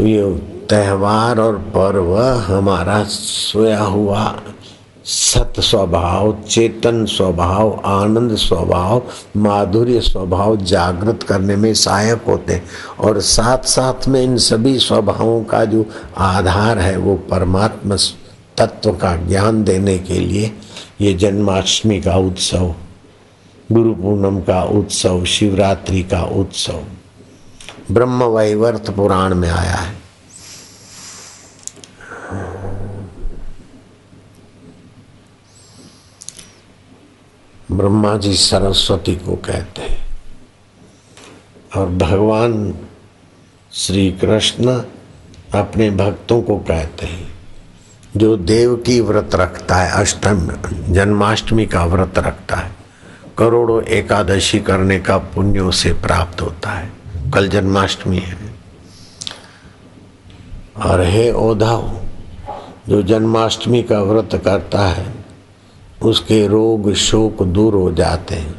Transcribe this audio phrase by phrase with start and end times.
[0.00, 0.34] तो ये
[0.68, 4.36] त्यौहार और पर्व हमारा सोया हुआ
[5.04, 9.02] सत स्वभाव, चेतन स्वभाव, आनंद स्वभाव,
[9.36, 12.64] माधुर्य स्वभाव जागृत करने में सहायक होते हैं।
[13.00, 15.86] और साथ साथ में इन सभी स्वभावों का जो
[16.16, 17.96] आधार है, वो परमात्मा
[18.56, 20.52] तत्व का ज्ञान देने के लिए
[21.00, 22.74] ये जन्माष्टमी का उत्सव,
[23.72, 26.82] गुरु पूर्णम का उत्सव, शिवरात्रि का उत्सव
[27.90, 29.98] ब्रह्म वैवर्त पुराण में आया है।
[37.72, 40.06] ब्रह्मा जी सरस्वती को कहते हैं
[41.76, 42.74] और भगवान
[43.72, 44.82] श्री कृष्ण
[45.54, 47.28] अपने भक्तों को कहते हैं,
[48.16, 50.48] जो देव की व्रत रखता है, अष्टम,
[50.92, 52.74] जन्माष्टमी का व्रत रखता है,
[53.38, 56.99] करोड़ों एकादशी करने का पुण्यों से प्राप्त होता है।
[57.34, 58.36] कल जन्माष्टमी है।
[60.86, 61.90] और हे ओधाओ
[62.88, 65.06] जो जन्माष्टमी का व्रत करता है,
[66.02, 68.58] उसके रोग शोक दूर हो जाते हैं।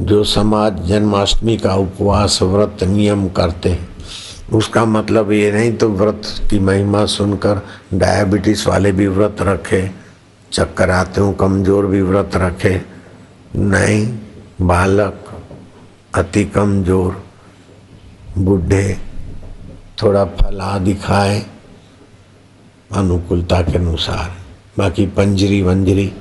[0.00, 3.88] जो समाज जन्माष्टमी का उपवास, व्रत, नियम करते हैं,
[4.52, 7.62] उसका मतलब ये नहीं तो व्रत की महिमा सुनकर
[7.94, 9.88] डायबिटीज़ वाले भी व्रत रखे
[10.52, 12.80] चक्कर आते हूँ कमज़ोर भी व्रत रखे।
[13.56, 14.06] नहीं,
[14.62, 15.34] बालक
[16.14, 17.22] अति कमज़ोर
[18.38, 18.98] बूढ़े
[20.02, 21.46] थोड़ा फला दिखाए,
[22.92, 24.36] अनुकूलता के अनुसार।
[24.78, 26.12] बाकी पंजरी वंजरी,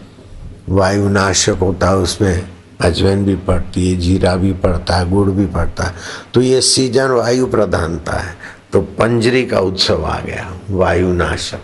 [0.69, 2.49] वायुनाशक होता है उसमें,
[2.81, 5.93] अजवैन भी पड़ती है, जीरा भी पड़ता है, गुड़ भी पड़ता है।
[6.33, 8.37] तो ये सीज़न वायु प्रधानता है।
[8.73, 11.61] तो पंजरी का उत्सव आ गया, वायुनाशक।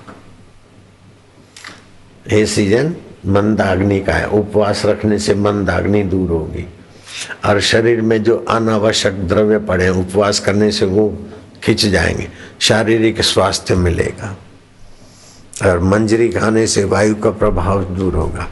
[2.33, 2.95] ये सीज़न
[3.27, 6.74] मंदाग्नि का है। उपवास रखने से मंदाग्नि दूर होगी।
[7.45, 11.07] और शरीर में जो अनावश्यक द्रव्य पड़े उपवास करने से वो
[11.63, 12.27] खिंच जाएँगे।
[12.59, 14.35] शारीरिक स्वास्थ्य मिलेगा
[15.65, 18.47] और मंजरी खाने से वायु का प्रभाव दूर होगा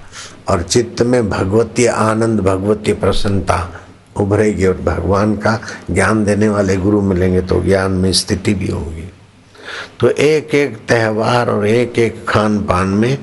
[0.50, 3.80] और चित्त में भगवती आनंद, भगवती प्रसन्नता
[4.18, 5.60] उभरेगी और भगवान का
[5.92, 9.10] ज्ञान देने वाले गुरु मिलेंगे तो ज्ञान में स्थिति भी होगी।
[10.00, 13.18] तो एक एक त्यौहार और एक एक खान पान में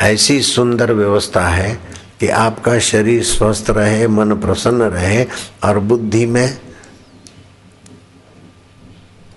[0.00, 1.93] ऐसी सुंदर व्यवस्था है
[2.24, 5.24] कि आपका शरीर स्वस्थ रहे, मन प्रसन्न रहे
[5.64, 6.58] और बुद्धि में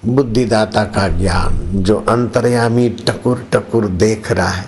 [0.05, 4.65] बुद्धिदाता का ज्ञान, जो अंतर्यामी टकुर टकुर देख रहा है,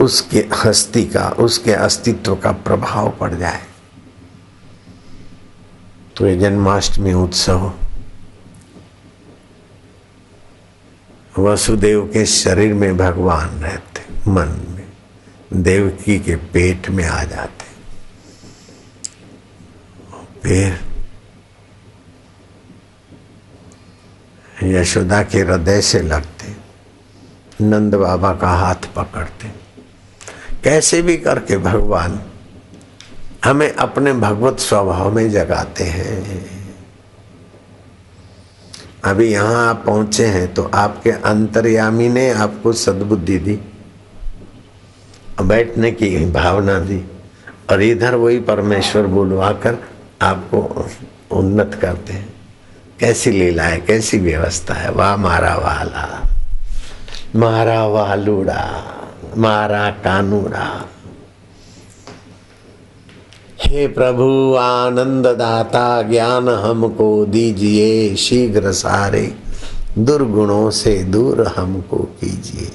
[0.00, 3.62] उसके हस्ती का, उसके अस्तित्व का प्रभाव पड़ जाए।
[6.16, 7.72] तो ये जन्माष्टमी उत्सव,
[11.38, 14.81] वसुदेव के शरीर में भगवान रहते, मन में।
[15.52, 17.70] देवकी के पेट में आ जाते
[20.42, 20.80] फिर
[24.62, 26.56] यशोदा के हृदय से लगते
[27.64, 29.48] नंद बाबा का हाथ पकड़ते
[30.64, 32.20] कैसे भी करके भगवान
[33.44, 36.50] हमें अपने भगवत स्वभाव में जगाते हैं।
[39.04, 43.60] अभी यहाँ आप पहुँचे हैं तो आपके अंतर्यामी ने आपको सद्बुद्धि दी।
[45.42, 47.04] बैठने की भावना दी।
[47.70, 49.76] और इधर वही परमेश्वर बुलवाकर
[50.22, 50.88] आपको
[51.30, 52.34] उन्नत करते हैं।
[53.00, 54.92] कैसी लीला है, कैसी व्यवस्था है?
[54.92, 56.28] वाह मारा वाला,
[57.36, 58.84] मारा वालूड़ा,
[59.36, 60.84] मारा कानूरा
[63.60, 69.34] हे प्रभु आनंद दाता ज्ञान हमको दीजिए, शीघ्र सारे
[69.98, 72.70] दुर्गुणों से दूर हमको कीजिए।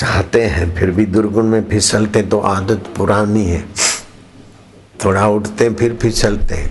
[0.00, 3.68] चाहते हैं, फिर भी दुर्गुण में फिसलते तो आदत पुरानी है।
[5.04, 6.70] थोड़ा उठते फिर फिसलते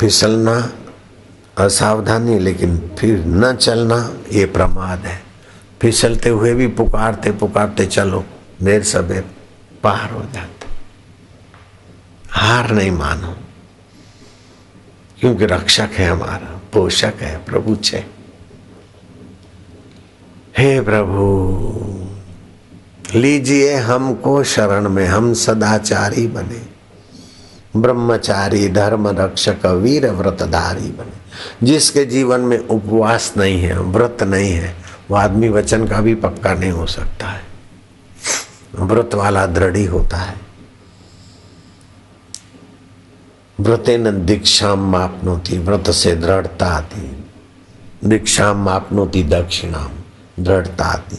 [0.00, 0.72] फिसलना
[1.58, 5.22] असावधानी, लेकिन फिर न चलना, ये प्रमाद है।
[5.82, 8.24] फिसलते हुए भी पुकारते पुकारते चलो
[8.62, 9.24] देर सबेर
[9.82, 10.66] पार हो जाते।
[12.30, 13.36] हार नहीं मानो।
[15.20, 18.06] क्योंकि रक्षक है हमारा, पोषक है, प्रभु छे।
[20.58, 22.07] हे प्रभु!
[23.14, 26.78] लीजिए हमको शरण में, हम सदाचारी बने।
[27.76, 31.18] ब्रह्मचारी धर्म रक्षक वीर, व्रतधारी बने।
[31.66, 34.76] जिसके जीवन में उपवास नहीं है, व्रत नहीं है,
[35.10, 37.40] वो आदमी वचन का भी पक्का नहीं हो सकता है।
[38.74, 40.40] व्रत वाला दृढ़ी होता है।
[43.60, 47.24] व्रते न दीक्षा मापनोती, व्रत से दृढ़ता आती।
[48.04, 49.90] दीक्षा मापनोती दक्षिणाम
[50.44, 51.18] दृढ़ता आती।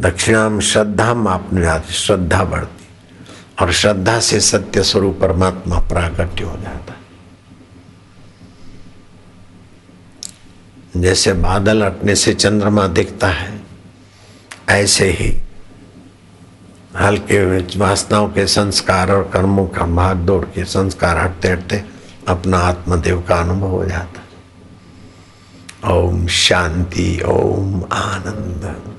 [0.00, 2.84] दक्षिणाम श्रद्धा मापने जाती श्रद्धा बढ़ती।
[3.62, 6.94] और श्रद्धा से सत्य स्वरूप परमात्मा प्राकट्य हो जाता
[10.96, 13.60] जैसे बादल हटने से चंद्रमा दिखता है,
[14.68, 15.30] ऐसे ही
[17.00, 21.84] हल्के वासनाओं के संस्कार और कर्मों का भाग दौड़ के संस्कार हटते हटते
[22.28, 24.20] अपना आत्मदेव का अनुभव हो जाता
[25.92, 28.95] ओम शांति, ओम आनंद।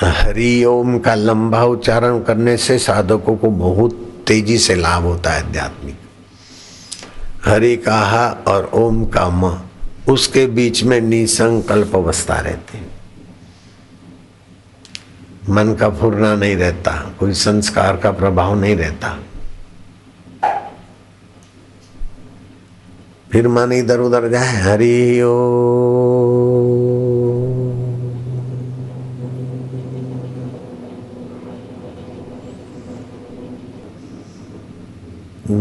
[0.00, 3.92] हरि ओम का लंबा उच्चारण करने से साधकों को बहुत
[4.26, 5.96] तेज़ी से लाभ होता है आध्यात्मिक।
[7.44, 9.58] हरि कहा और ओम का म,
[10.08, 12.78] उसके बीच में निसंकल्प अवस्था रहती
[15.48, 19.18] मन का फुरना नहीं रहता, कोई संस्कार का प्रभाव नहीं रहता।
[23.32, 25.32] फिर मन इधर उधर जाए हरि ओ
[35.46, 35.52] अब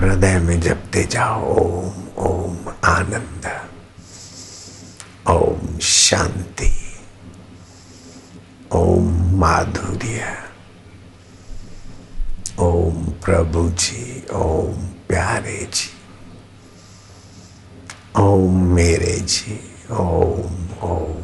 [0.00, 1.94] हृदय में जपते जाओ ओम
[2.26, 3.46] ओम आनंद
[5.30, 6.70] ओम शांति
[8.76, 9.06] ओम
[9.40, 10.24] माधुर्य
[12.60, 14.74] ओम प्रभु जी ओम
[15.08, 15.90] प्यारे जी
[18.22, 19.58] ओम मेरे जी
[20.00, 21.22] ओम ओम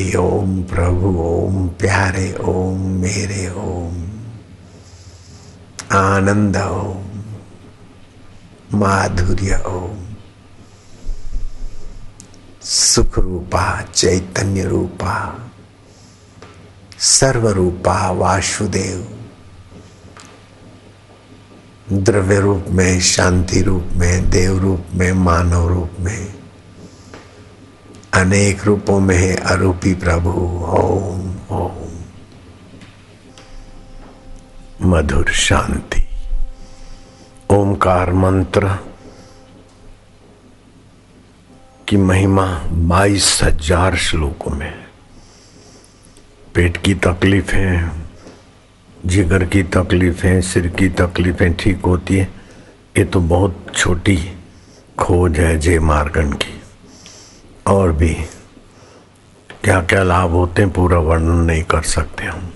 [0.00, 4.08] हरि ओम प्रभु, ओम प्यारे, ओम मेरे, ओम
[5.92, 7.10] आनंद, ओम
[8.78, 9.98] माधुर्य, ओम
[12.62, 15.16] सुख रूपा चैतन्य रूपा
[16.98, 19.06] सर्व रूपा वासुदेव।
[21.92, 26.39] द्रव्य रूप में शांति रूप में देव रूप में मानव रूप में
[28.20, 30.30] अनेक रूपों में है, अरूपी प्रभु।
[30.78, 31.88] ओम ओम।
[34.82, 36.04] मधुर शांति।
[37.50, 38.68] ओमकार मंत्र
[41.88, 42.46] की महिमा
[42.88, 44.72] बाईस हज़ार श्लोकों में
[46.54, 47.90] पेट की तकलीफें,
[49.06, 52.28] जिगर की तकलीफें, सिर की तकलीफें ठीक होती है।
[52.98, 54.16] ये तो बहुत छोटी
[54.98, 56.59] खोज है, जय मार्गन की।
[57.70, 58.14] और भी
[59.64, 62.50] क्या क्या लाभ होते हैं, पूरा वर्णन नहीं कर सकते हम।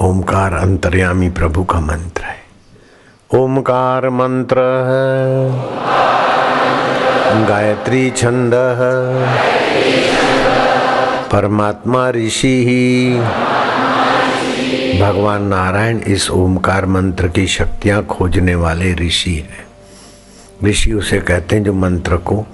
[0.00, 2.42] ओमकार अंतर्यामी प्रभु का मंत्र है।
[3.34, 4.56] ओमकार मंत्र
[4.88, 5.50] है।
[7.46, 8.52] गायत्री छंद
[11.32, 13.14] परमात्मा ऋषि ही।
[15.00, 19.66] भगवान नारायण इस ओमकार मंत्र की शक्तियाँ खोजने वाले ऋषि है।
[20.64, 22.46] ऋषि उसे कहते हैं जो मंत्र को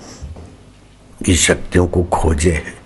[1.25, 2.81] की शक्तियों को खोजे हैं।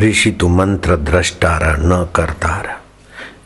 [0.00, 2.80] ऋषि तो मंत्र दृष्टारा न करता करतारा।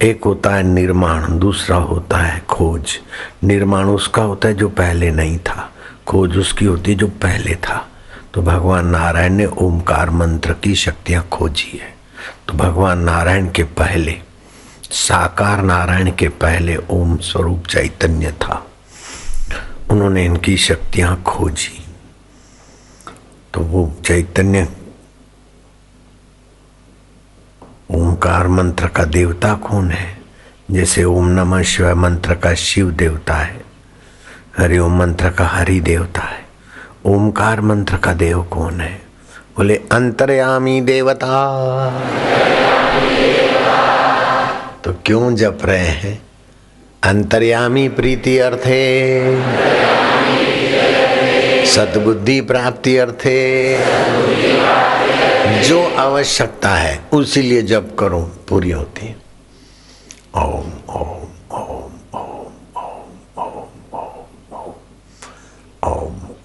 [0.03, 2.99] एक होता है निर्माण, दूसरा होता है खोज।
[3.45, 5.73] निर्माण उसका होता है जो पहले नहीं था।
[6.07, 7.89] खोज उसकी होती है जो पहले था।
[8.35, 11.95] तो भगवान नारायण ने ओमकार मंत्र की शक्तियाँ खोजी है।
[12.49, 14.19] तो भगवान नारायण के पहले,
[14.83, 18.67] साकार नारायण के पहले ओम स्वरूप चैतन्य था।
[19.91, 21.84] उन्होंने इनकी शक्तियाँ खोजी।
[23.55, 24.69] तो वो चैतन्य
[27.91, 30.19] ओंकार मंत्र का देवता कौन है?
[30.71, 33.65] जैसे ओम नमः शिवाय मंत्र का शिव देवता है,
[34.59, 36.45] हरि ओम मंत्र का हरि देवता है।
[37.07, 39.03] ओमकार मंत्र का देव कौन है?
[39.57, 41.35] बोले, अंतर्यामी देवता।
[44.85, 46.23] तो क्यों जप रहे हैं?
[47.03, 48.85] अंतर्यामी प्रीति अर्थे।
[51.67, 53.37] सद्बुद्धि प्राप्ति अर्थे
[55.69, 59.17] जो आवश्यकता है उसी लिए जप करो पूरी होती है
[60.37, 63.69] ओम ओम ओम ओम ओम ओम ओम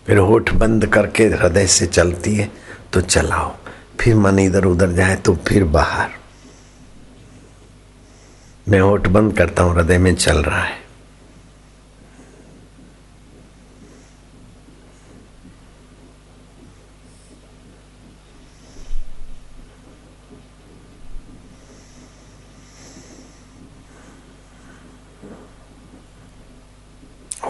[0.06, 2.50] फिर होठ बंद करके हृदय से चलती है
[2.92, 3.52] तो चलाओ
[4.00, 6.17] फिर मन इधर उधर जाए तो फिर बाहर
[8.68, 10.76] मैं होठ बंद करता हूँ, हृदय में चल रहा है।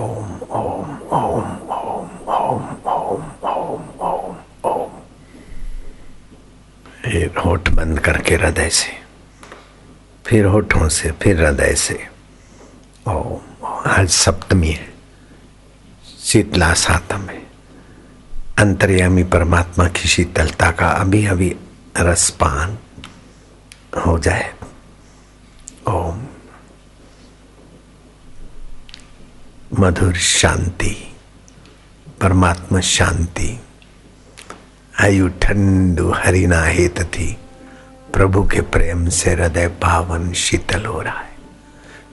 [0.00, 4.90] ओम ओम ओम ओम ओम ओम ओम ओम ओम।
[7.44, 9.07] होठ बंद करके हृदय से।
[10.28, 12.08] फिर होठों से, फिर हृदय से।
[13.08, 13.38] ओ
[13.86, 14.94] आज सप्तमी है,
[16.24, 17.46] शीतला सातम है।
[18.58, 21.56] अंतर्यामी परमात्मा की शीतलता का अभी अभी
[21.98, 22.78] रसपान
[24.06, 24.54] हो जाए।
[25.88, 26.26] ओम।
[29.78, 31.16] मधुर शांति,
[32.20, 33.60] परमात्मा शांति।
[35.00, 37.36] आयु ठंडु हरिना हेत थी।
[38.12, 41.36] प्रभु के प्रेम से हृदय पावन शीतल हो रहा है।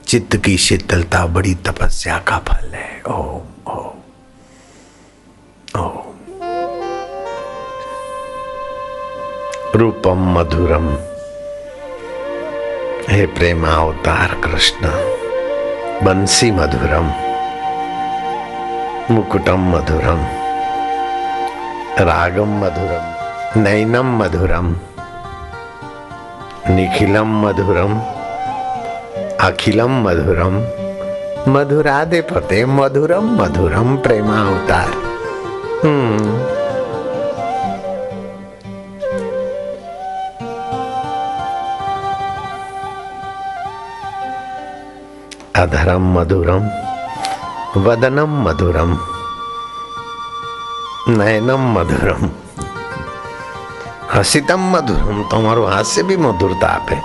[0.06, 3.98] चित्त की शीतलता बड़ी तपस्या का फल है। ओम ओम
[5.80, 6.02] ओम।
[9.74, 10.94] रूपम मधुरम।
[13.14, 14.88] हे प्रेम अवतार कृष्ण,
[16.06, 17.12] बंसी मधुरम,
[19.14, 20.20] मुकुटम मधुरम,
[22.04, 23.16] रागम मधुरम,
[23.60, 24.76] नैनम मधुरम।
[26.70, 27.98] निखिलम मधुरम
[29.40, 30.54] अखिलम मधुरम,
[31.52, 34.88] मधुरादे पते मधुरम मधुरम प्रेमावतार।
[35.84, 36.32] हम्म।
[45.62, 46.64] अधरम मधुरम
[47.76, 48.98] वदनम मधुरम
[51.08, 52.45] नयनम मधुरम।
[54.16, 56.98] हसितम मधुरम तुम्हारो हास्य भी मधुरता आप। है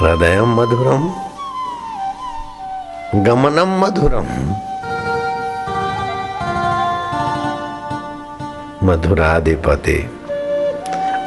[0.00, 1.04] हृदय मधुरम,
[3.24, 4.26] गमनम मधुरम।
[8.88, 9.96] मधुराधिपति,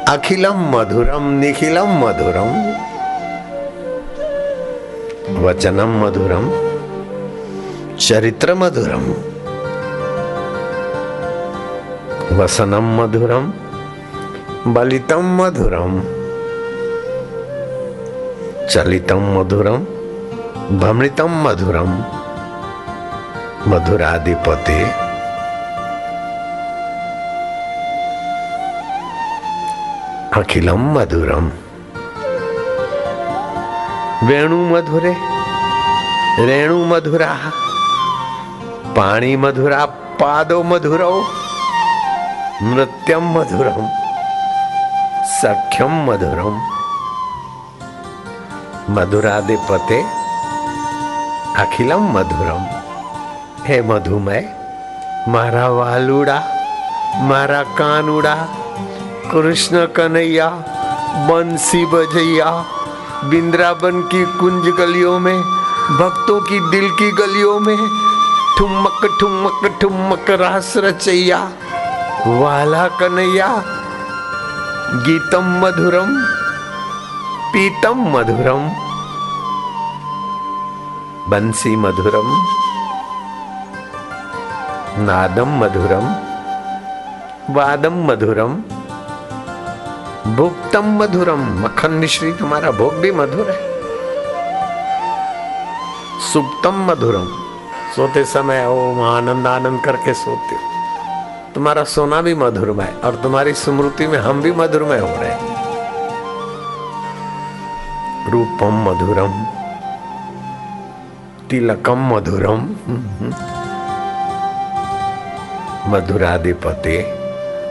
[0.08, 2.50] अखिलम मधुरम, निखिलम मधुरम।
[5.44, 6.46] वचनम मधुरम,
[7.96, 9.04] चरित्र मधुरम।
[12.38, 13.52] वसनम मधुरम
[14.66, 16.00] बलितम मधुरम।
[18.66, 19.76] चलितम मधुरम
[20.78, 21.88] भ्रमृतम मधुरम
[23.68, 24.82] मधुराधिपते।
[30.40, 31.50] अखिलम मधुरम।
[34.28, 35.16] वेणु मधुरे,
[36.46, 37.36] रेणु मधुरा।
[38.96, 41.24] पाणी मधुरा, पादो मधुरो।
[42.62, 44.01] नृत्यम मधुरम।
[45.42, 46.56] सख्यम मधुरम
[48.94, 49.98] मधुराधिपते
[51.62, 52.66] अखिलम मधुरम
[53.66, 54.40] हे मधुमय,
[55.28, 56.38] मारा वालुड़ा,
[57.22, 58.34] मारा कानुड़ा,
[59.32, 60.48] कृष्ण कन्हैया,
[61.28, 62.50] बंसी बजैया,
[63.24, 65.42] बिंद्राबन की कुंज गलियों में,
[65.98, 67.76] भक्तों की दिल की गलियों में,
[68.58, 71.38] ठुमक ठुमक ठुमक रास रचैया,
[72.26, 73.81] वाला कन्हैया
[74.94, 76.10] गीतम मधुरम
[77.52, 78.64] पीतम मधुरम
[81.30, 82.28] बंसी मधुरम
[84.98, 86.04] नादम मधुरम
[87.54, 88.52] वादम मधुरम
[90.36, 93.56] भुक्तम मधुरम मक्खन मिश्री तुम्हारा भोग भी मधुर है।
[96.32, 97.26] सुप्तम मधुरम
[97.96, 100.71] सोते समय ओम आनंद आनंद करके सोते हो।
[101.54, 105.50] तुम्हारा सोना भी मधुरमय और तुम्हारी स्मृति में हम भी मधुरमय हो रहे
[108.30, 109.32] रूपम मधुरम,
[111.50, 112.62] तिलकम मधुरम,
[115.92, 116.96] मधुराधिपते,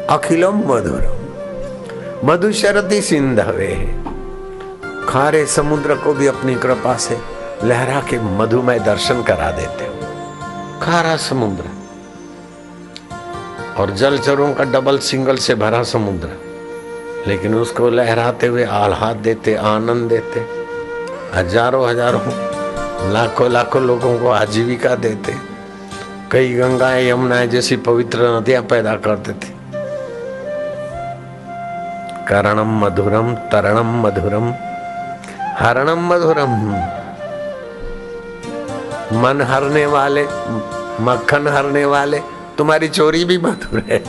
[0.09, 3.73] अखिलम मधुरम। मधुशरती सिंधवे,
[5.09, 7.19] खारे समुद्र को भी अपनी कृपा से
[7.63, 9.93] लहरा के मधुमय दर्शन करा देते हो।
[10.81, 11.70] खारा समुद्र
[13.77, 16.29] और जलचरों का डबल सिंगल से भरा समुद्र।
[17.27, 20.39] लेकिन उसको लहराते हुए आह्लाद देते, आनंद देते,
[21.35, 22.21] हज़ारों हज़ारों,
[23.13, 25.35] लाखों लाखों लोगों को आजीविका देते।
[26.31, 29.59] कई गंगाएँ, यमुनाएँ जैसी पवित्र नदियाँ पैदा करते थे
[32.27, 34.53] करणम मधुरम, तरणम मधुरम,
[35.59, 36.53] हरणम मधुरम।
[39.21, 40.23] मन हरने वाले,
[41.01, 42.21] मक्खन हरने वाले
[42.57, 43.99] तुम्हारी चोरी भी मधुर है।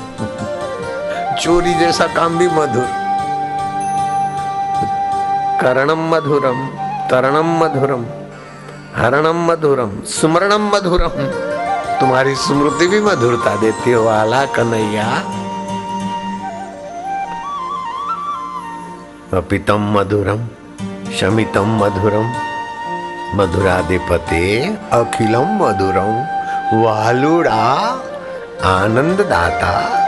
[1.37, 2.89] चोरी जैसा काम भी मधुर।
[5.63, 6.67] करणम मधुरम
[7.11, 8.05] तरणम मधुरम
[8.97, 11.15] हरणम मधुरम सुमरणम मधुरम
[12.01, 15.07] तुम्हारी स्मृति भी मधुरता देती हो वाला कन्हैया।
[19.39, 20.47] अपितम मधुरम
[21.19, 22.33] शमितम मधुरम
[23.35, 24.43] मधुराधिपते
[24.93, 26.13] अखिलम मधुरम
[26.83, 27.61] वालुड़ा
[28.65, 29.99] आनंद दाता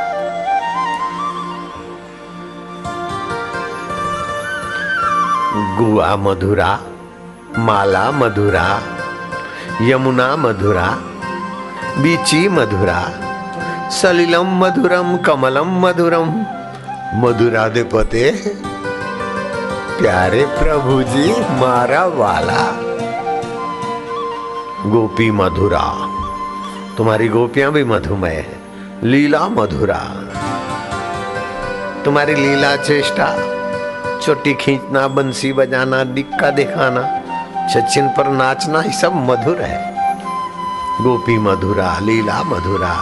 [5.78, 6.78] गुआ मधुरा,
[7.58, 8.80] माला मधुरा,
[9.82, 10.99] यमुना मधुरा,
[11.99, 13.11] बीची मधुरा,
[13.90, 16.46] सलिलम मधुरम, कमलम मधुरम।
[17.14, 18.30] मधुरा दे पते
[20.00, 22.73] प्यारे प्रभु जी मारा वाला।
[24.90, 26.13] गोपी मधुरा।
[26.98, 28.58] तुम्हारी गोपियाँ भी मधुमय है।
[29.02, 30.00] लीला मधुरा।
[32.04, 33.26] तुम्हारी लीला चेष्टा,
[34.20, 37.02] चोटी खींचना, बंसी बजाना दिक्का दिखाना
[37.68, 39.94] सचिन पर नाचना ही सब मधुर है।
[41.02, 42.94] गोपी मधुरा, लीला मधुरा,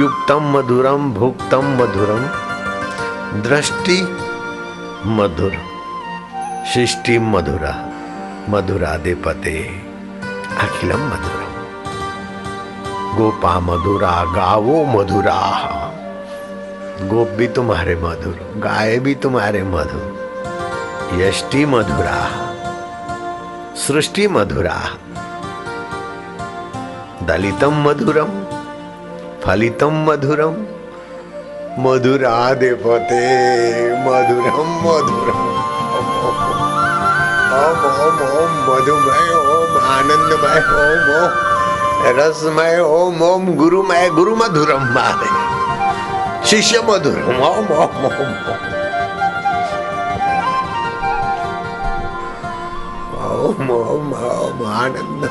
[0.00, 2.24] युक्तम मधुरम, भुक्तम मधुरम,
[3.42, 4.02] दृष्टि
[5.06, 5.52] मधुर
[6.74, 7.88] सृष्टि मधुरा
[8.48, 9.82] मधुरा दे पते
[10.60, 11.45] अखिलम मधुरम
[13.16, 15.38] गोपा मधुरा, गावो मधुरा।
[17.02, 20.30] गोप भी तुम्हारे मधुर, गाय भी तुम्हारे मधुर।
[21.14, 22.28] यष्टि मधुरा,
[23.76, 24.80] सृष्टि मधुरा।
[27.22, 28.28] दलितम मधुरम,
[29.44, 30.54] फलितम मधुरम
[31.78, 33.22] मधुरा देवते
[33.92, 35.42] मधुरम मधुरम।
[37.56, 41.45] ओम ओम ओम, मधुमय, ओम, आनंदमय, ओम ओम।
[42.08, 45.30] रसमय ओम ओम गुरुमय गुरु मधुरम मारे
[46.46, 47.66] शिष्य मधुर ओम ओम।
[53.26, 55.28] ओम ओम ओम ओम आनंद।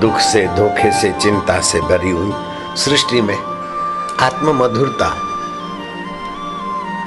[0.00, 2.32] दुख से, धोखे से, चिंता से भरी हुई
[2.76, 3.51] सृष्टि में
[4.22, 5.14] आत्म मधुरता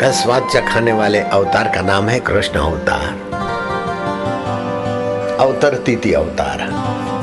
[0.01, 3.07] का स्वाद चखाने वाले अवतार का नाम है कृष्ण अवतार।
[5.39, 6.57] अवतर अवतरती अवतार,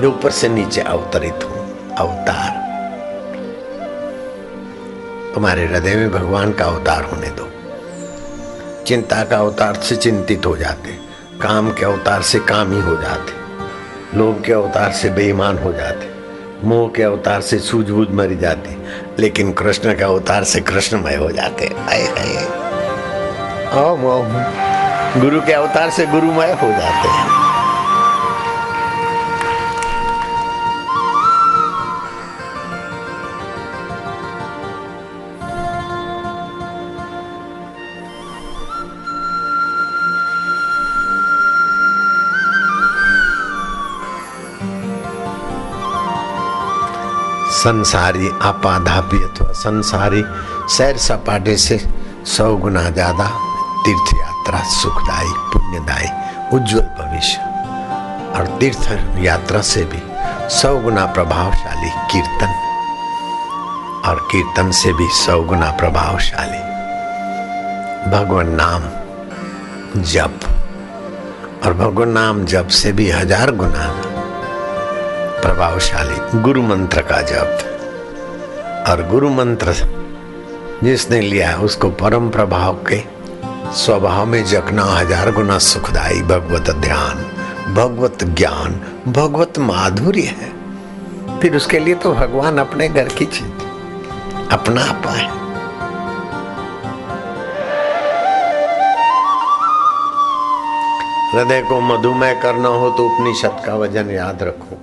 [0.03, 2.51] जो ऊपर से नीचे अवतरित हूँ, अवतार।
[5.35, 7.49] तुम्हारे हृदय में भगवान का अवतार होने दो।
[8.87, 10.91] चिंता का अवतार से चिंतित हो जाते,
[11.43, 13.33] काम के अवतार से काम ही हो जाते,
[14.19, 16.11] लोभ के अवतार से बेईमान हो जाते,
[16.65, 18.82] मोह के अवतार से सूझबूझ मरी जाती
[19.19, 22.45] लेकिन कृष्ण के अवतार से कृष्णमय हो जाते आए आए।
[23.83, 24.33] ओम ओम
[25.21, 27.42] गुरु के अवतार से गुरुमय हो जाते हैं।
[47.63, 50.23] संसारी आपाधापी अथवा संसारी
[50.77, 51.79] सैर सपाटे से
[52.27, 53.27] सौ गुना ज़्यादा
[53.85, 56.09] तीर्थ यात्रा सुखदायी, पुण्यदायी,
[56.57, 57.39] उज्जवल भविष्य।
[58.33, 60.03] और तीर्थ यात्रा से भी
[60.51, 62.53] सौ गुना प्रभावशाली कीर्तन।
[64.09, 66.63] और कीर्तन से भी सौ गुना प्रभावशाली।
[68.11, 68.83] भगवान नाम
[70.03, 70.49] जप।
[71.65, 73.87] और भगवान नाम जप से भी हज़ार गुना
[75.43, 77.69] प्रभावशाली गुरु मंत्र का जप।
[78.89, 79.75] और गुरु मंत्र
[80.85, 83.01] जिसने लिया उसको परम प्रभाव के
[83.77, 87.25] स्वभाव में जगना हज़ार गुना सुखदाई भगवत ध्यान,
[87.75, 90.51] भगवत ज्ञान, भगवत माधुर्य है।
[91.41, 93.65] फिर उसके लिए तो भगवान अपने घर की चीज़,
[94.53, 95.31] अपना आपा है।
[101.33, 104.79] हृदय को मधुमेह करना हो तो उपनिषद का वज़न याद रखो।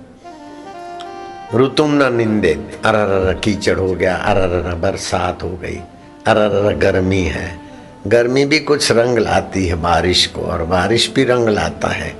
[1.54, 5.80] ऋतुम न निंदे। अरर कीचड़ हो गया अरर बरसात हो गई।
[6.26, 7.60] अरर गर्मी है।
[8.06, 12.16] गर्मी भी कुछ रंग लाती है बारिश को और बारिश भी रंग लाता है।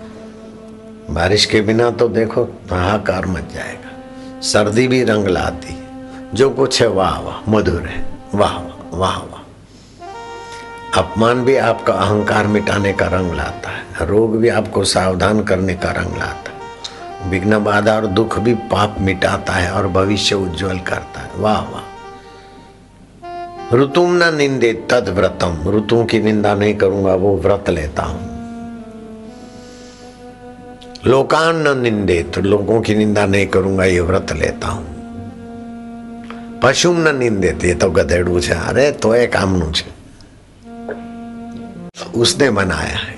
[1.10, 3.90] बारिश के बिना तो देखो हाहाकार मच जाएगा।
[4.40, 5.80] सर्दी भी रंग लाती है।
[6.34, 9.40] जो कुछ है वाह वाह, मधुर है। वाह वाह वाह वाह।
[11.02, 15.90] अपमान भी आपका अहंकार मिटाने का रंग लाता है। रोग भी आपको सावधान करने का
[15.90, 16.59] रंग लाता है।
[17.29, 21.85] विघ्न बाधा और दुख भी पाप मिटाता है और भविष्य उज्जवल करता है वाह वाह
[23.75, 28.33] ऋतुम न निंदे तद व्रतम ऋतुओं की निंदा नहीं करूंगा वो व्रत लेता हूं
[31.05, 34.95] लोकान न निंदे तो लोगों की निंदा नहीं करूंगा ये व्रत लेता हूं
[36.61, 39.85] પશુમ ન નિંદે તે તો ગધેડું છે અરે તો એ કામનું છે
[42.15, 43.08] उसने बनाया है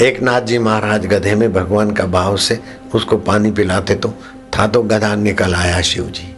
[0.00, 2.60] एक नाथ जी महाराज गधे में भगवान का भाव से
[2.94, 4.14] उसको पानी पिलाते तो
[4.58, 6.36] था तो गधा निकल आया शिव जी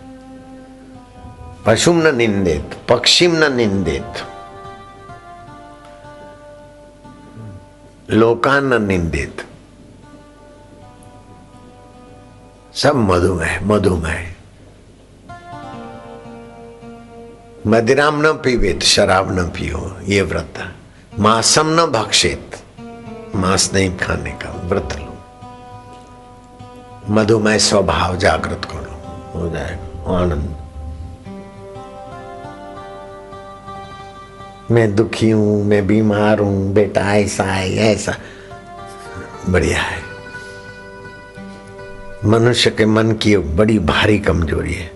[1.66, 4.12] पशुम न निंदित, पक्षिम न निंदित।
[8.11, 9.46] लोकान न निंदित।
[12.75, 14.35] सब मधुमेह मधुमेह।
[17.66, 20.75] मदिराम न पीवेत, शराब न पियो, ये व्रत।
[21.18, 22.62] मासम न भक्षित।
[23.35, 25.18] मांस नहीं खाने का, व्रत लो।
[27.14, 28.92] मधुमेह स्वभाव जागृत करो,
[29.38, 30.57] हो जाएगा, आनंद।
[34.71, 38.14] मैं दुखी हूँ, मैं बीमार हूँ, बेटा ऐसा है, ऐसा।
[39.49, 40.03] बढ़िया है।
[42.25, 44.92] मनुष्य के मन की बड़ी भारी कमज़ोरी है।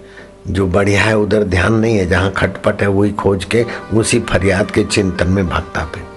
[0.49, 4.71] जो बढ़िया है, उधर ध्यान नहीं है, जहाँ खटपट है, वही खोज के, उसी फरियाद
[4.71, 6.16] के चिंतन में भागता फिरता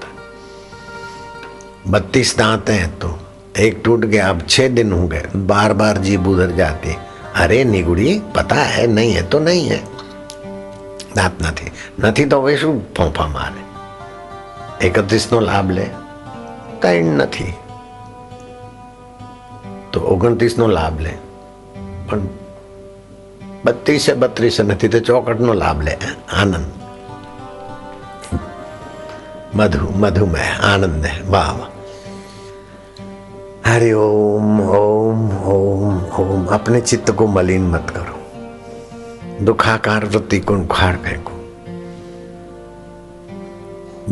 [1.88, 3.18] बत्तीस दांत हैं तो
[3.58, 6.94] एक टूट गया अब छह दिन हो गए बार बार जीभ उधर जाती
[7.36, 9.82] अरे निगुड़ी पता है नहीं है तो नहीं है
[11.16, 11.66] દાંત નથી
[12.00, 13.60] નથી તો હવે શું ફોંફા મારે
[14.86, 15.84] એકત્રીસનો લાભ લે
[16.82, 17.52] કઈ નથી
[19.92, 21.12] તો ઓગણત્રીસનો લાભ લે
[22.08, 22.24] પણ
[23.64, 25.94] બત્રીસે બત્રીસે નથી તો ચોકટનો લાભ લે
[26.32, 26.66] આનંદ
[29.54, 31.70] મધુ મધુમેહ આનંદ વાહ વાહ
[33.69, 40.95] हरि ओम ओम ओम ओम। अपने चित्त को मलिन मत करो। दुखाकार वृत्ति को उखाड़
[40.95, 41.33] फेंको।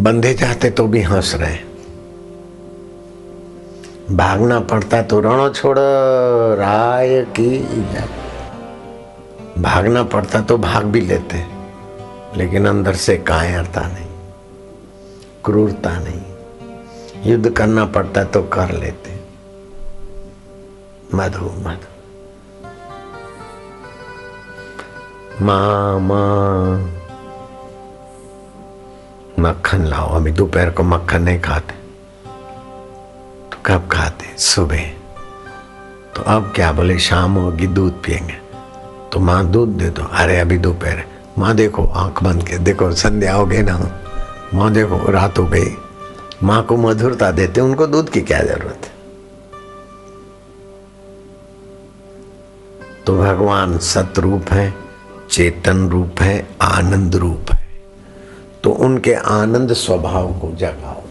[0.04, 1.58] बंधे जाते तो भी हंस रहे
[4.16, 7.50] भागना पड़ता तो रणो छोड़, राय की
[9.62, 11.44] भागना पड़ता तो भाग भी लेते
[12.36, 14.08] लेकिन अंदर से कायरता नहीं,
[15.46, 19.17] क्रूरता नहीं। युद्ध करना पड़ता तो कर लेते
[21.16, 21.88] मधु मधु।
[25.46, 26.94] माँ माँ
[29.40, 31.74] मक्खन लाओ, अभी दोपहर को मक्खन नहीं खाते।
[33.52, 34.38] तो कब खाते?
[34.38, 34.84] सुबह।
[36.16, 38.34] तो अब क्या बोले, शाम होगी, दूध पियेंगे।
[39.14, 41.04] तो माँ दूध दे दो। अरे, अभी दोपहर
[41.38, 43.80] माँ देखो, आँख बंद के, देखो, संध्या हो गई ना।
[44.54, 45.78] माँ देखो, रात हो गई।
[46.44, 48.97] माँ को मधुरता देते उनको दूध की क्या ज़रूरत है?
[53.08, 54.74] तो भगवान सतरूप है,
[55.32, 57.68] चेतन रूप है, आनंद रूप है।
[58.64, 61.02] तो उनके आनंद स्वभाव को जगाओ।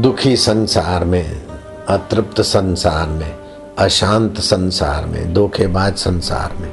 [0.00, 1.46] दुखी संसार में,
[1.88, 3.38] अतृप्त संसार में,
[3.78, 6.72] अशांत संसार में, धोखेबाज संसार में,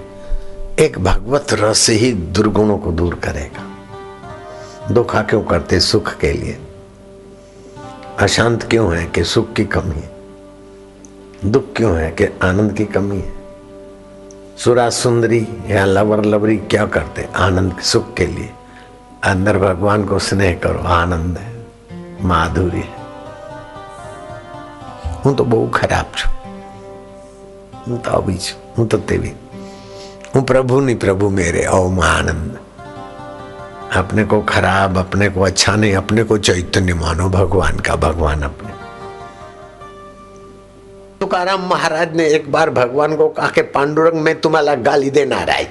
[0.80, 3.64] एक भगवत रस ही दुर्गुणों को दूर करेगा।
[4.94, 6.60] धोखा क्यों करते सुख के लिए?
[8.20, 10.12] अशांत क्यों है कि सुख की कमी है?
[11.46, 13.37] दुख क्यों है कि आनंद की कमी है?
[14.59, 18.51] सुरा सुंदरी या लवर लवरी क्या करते आनंद सुख के लिए
[19.25, 21.51] अंदर भगवान को स्नेह करो आनंद है
[22.25, 23.01] माधुर्य है
[25.25, 26.33] હું તો બહુ ખરાબ છું
[27.87, 29.33] હું તો આવી છું હું તો તેવી
[30.35, 32.53] હું પ્રભુની પ્રભુ मेरे ओम आनंद
[33.93, 38.71] अपने को खराब अपने को अच्छा नहीं अपने को चैतन्य मानो भगवान का भगवान अपने
[41.20, 45.64] तुकाराम महाराज ने एक बार भगवान को कहा कि पांडुरंग, मैं तुम्हारा गाली देना रहा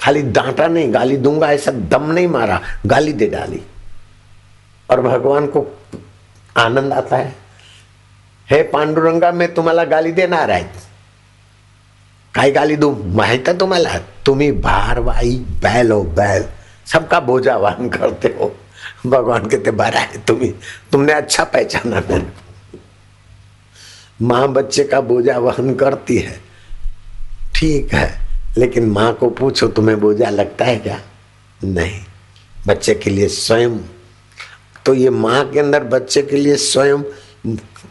[0.00, 3.62] खाली डांटा नहीं, गाली दूँगा, ऐसा दम नहीं मारा, गाली दे डाली.
[4.90, 5.80] और भगवान को
[6.56, 7.34] आनंद आता है.
[8.50, 10.64] हे पांडुरंगा, मैं तुम्हाला गाली देणार आहे.
[12.34, 13.02] काय गाली दू?
[13.04, 13.98] माहित है तुम्हाला?
[13.98, 16.44] तुम्ही भारवाई, बैल हो बैल,
[16.86, 18.56] सबका बोझा वहन करते हो.
[19.06, 20.52] भगवान कहते, बारा है तुम्हें.
[20.92, 22.26] तुमने अच्छा पहचाना मेरे
[24.22, 26.40] माँ बच्चे का बोझा वहन करती है।
[27.54, 28.18] ठीक है,
[28.58, 31.00] लेकिन माँ को पूछो, तुम्हें बोझा लगता है क्या?
[31.64, 32.00] नहीं,
[32.66, 33.78] बच्चे के लिए स्वयं।
[34.86, 37.02] तो ये माँ के अंदर बच्चे के लिए स्वयं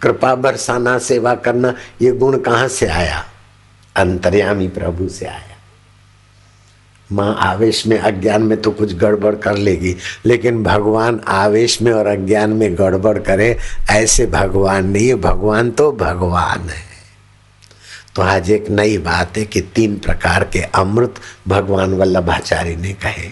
[0.02, 3.26] कृपा बरसाना सेवा करना, ये गुण कहाँ से आया?
[3.96, 5.51] अंतर्यामी प्रभु से आया।
[7.12, 9.96] माँ आवेश में अज्ञान में तो कुछ गड़बड़ कर लेगी,
[10.26, 13.58] लेकिन भगवान आवेश में और अज्ञान में गड़बड़ करे,
[13.90, 16.90] ऐसे भगवान नहीं है भगवान तो भगवान है।
[18.16, 21.16] तो आज एक नई बात है कि तीन प्रकार के अमृत
[21.48, 23.30] भगवान वल्लभाचार्य ने कहे।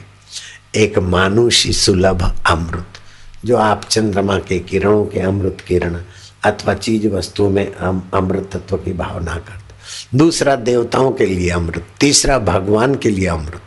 [0.76, 3.00] एक मानुषी सुलभ अमृत,
[3.46, 5.98] जो आप चंद्रमा के किरणों के अमृत किरण
[6.46, 12.38] अथवा चीज़ वस्तु में अमृत तत्व की भावना करते दूसरा देवताओं के लिए अमृत, तीसरा
[12.40, 13.62] भगवान के लिए अमृत।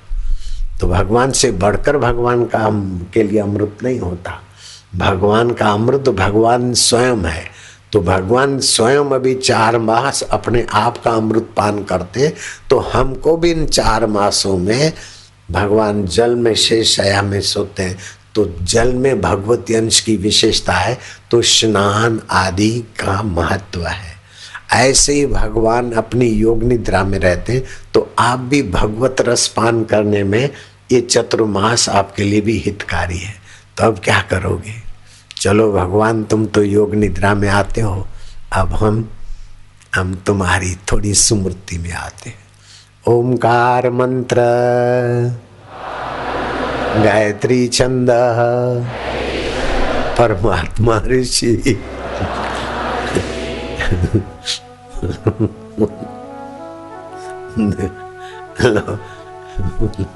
[0.83, 2.68] तो भगवान से बढ़कर भगवान का
[3.14, 4.33] के लिए अमृत नहीं होता।
[4.97, 7.45] भगवान का अमृत भगवान स्वयं है।
[7.92, 12.33] तो भगवान स्वयं अभी चार मास अपने आप का अमृत पान करते
[12.71, 14.92] तो हमको भी इन चार मासों में
[15.51, 17.99] भगवान जल में शेष शया में सोते हैं।
[18.35, 20.99] तो जल में भगवती अंश की विशेषता है
[21.31, 24.11] तो स्नान आदि का महत्व है।
[24.73, 27.64] ऐसे ही भगवान अपनी योग निद्रा में रहते हैं
[27.95, 30.49] तो आप भी भगवत रस पान करने में
[30.92, 33.35] ये चतुर्मास आपके लिए भी हितकारी है।
[33.76, 34.74] तो अब क्या करोगे?
[35.37, 38.07] चलो भगवान, तुम तो योग निद्रा में आते हो।
[38.52, 39.11] अब हम
[39.94, 42.38] हम तुम्हारी थोड़ी सुमृति में आते हैं।
[43.09, 44.37] ओमकार मंत्र।
[47.05, 48.09] गायत्री छंद।
[50.18, 51.83] परमात्मा ऋषि।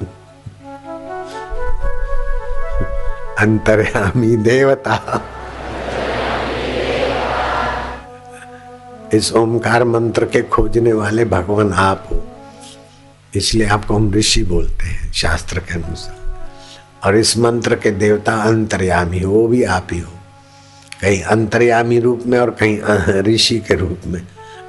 [3.37, 5.23] अंतर्यामी देवता।
[9.13, 12.23] इस ओमकार मंत्र के खोजने वाले भगवान आप हो।
[13.35, 16.49] इसलिए आपको हम ऋषि बोलते हैं, शास्त्र के अनुसार।
[17.05, 20.11] और इस मंत्र के देवता अंतर्यामी हो, वो भी आप ही हो।
[21.01, 22.79] कहीं अंतर्यामी रूप में और कहीं
[23.23, 24.21] ऋषि के रूप में।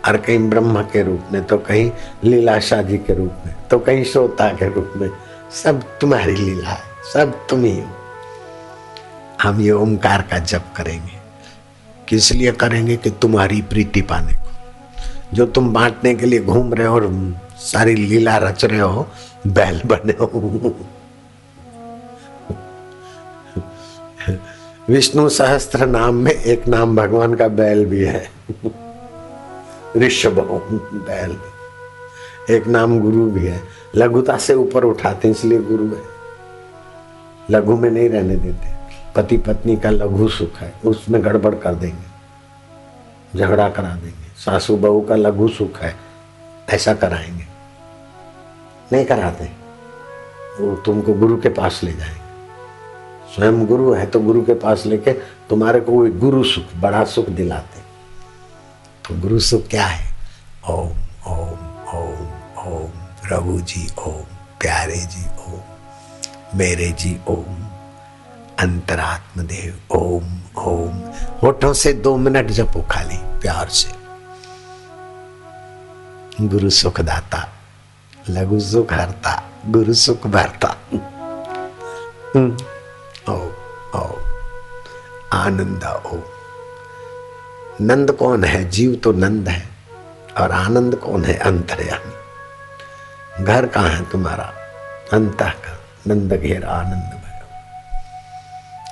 [0.06, 1.90] और कहीं ब्रह्म के रूप में तो कहीं
[2.24, 5.10] लीलाशाह जी के रूप में तो कहीं श्रोता के रूप में।
[5.64, 6.82] सब तुम्हारी लीला है,
[7.14, 7.97] सब तुम ही हो।
[9.42, 11.18] हम ये ओंकार का जप करेंगे।
[12.08, 14.48] किस लिए करेंगे कि तुम्हारी प्रीति पाने को?
[15.32, 19.06] जो तुम बांटने के लिए घूम रहे हो और सारी लीला रच रहे हो,
[19.46, 20.76] बैल बने हो।
[24.88, 28.30] विष्णु सहस्त्र नाम में एक नाम भगवान का बैल भी है।
[29.96, 30.40] ऋषभ
[31.08, 31.36] बैल।
[32.54, 33.62] एक नाम गुरु भी है।
[33.96, 36.02] लघुता से ऊपर उठाते इसलिए गुरु है।
[37.50, 38.77] लघु में नहीं रहने देते।
[39.14, 45.00] पति पत्नी का लघु सुख है, उसमें गड़बड़ कर देंगे, झगड़ा करा देंगे। सासू बहू
[45.00, 45.96] का लघु सुख है,
[46.70, 47.44] ऐसा कराएँगे।
[48.92, 49.44] नहीं कराते,
[50.60, 52.28] वो तुमको गुरु के पास ले जाएँगे।
[53.34, 55.12] स्वयं गुरु है तो गुरु के पास लेके
[55.50, 57.80] तुम्हारे को वो गुरु सुख, बड़ा सुख दिलाते।
[59.08, 60.14] तो गुरु सुख क्या है?
[60.70, 60.88] ओम
[61.26, 61.58] ओम
[61.94, 62.28] ओम
[62.66, 62.90] ओम,
[63.28, 64.24] प्रभु जी, ओम,
[64.60, 65.60] प्यारे जी, ओम,
[66.58, 67.67] मेरे जी, ओम।
[68.58, 71.00] अंतरात्म देव ओम ओम।
[71.42, 73.92] होठों से दो मिनट जपो खाली, प्यार से।
[76.46, 77.48] गुरु सुख दाता,
[78.30, 80.76] लघु सुख हरता, गुरु सुख भरता।
[82.36, 82.56] हम्म।
[85.32, 86.18] आनंद ओ
[87.80, 88.70] नंद कौन है?
[88.70, 89.68] जीव तो नंद है,
[90.40, 91.34] और आनंद कौन है?
[91.34, 94.52] अंतर्यामी। घर कहाँ है तुम्हारा?
[95.12, 97.20] अंत का नंद घेर, आनंद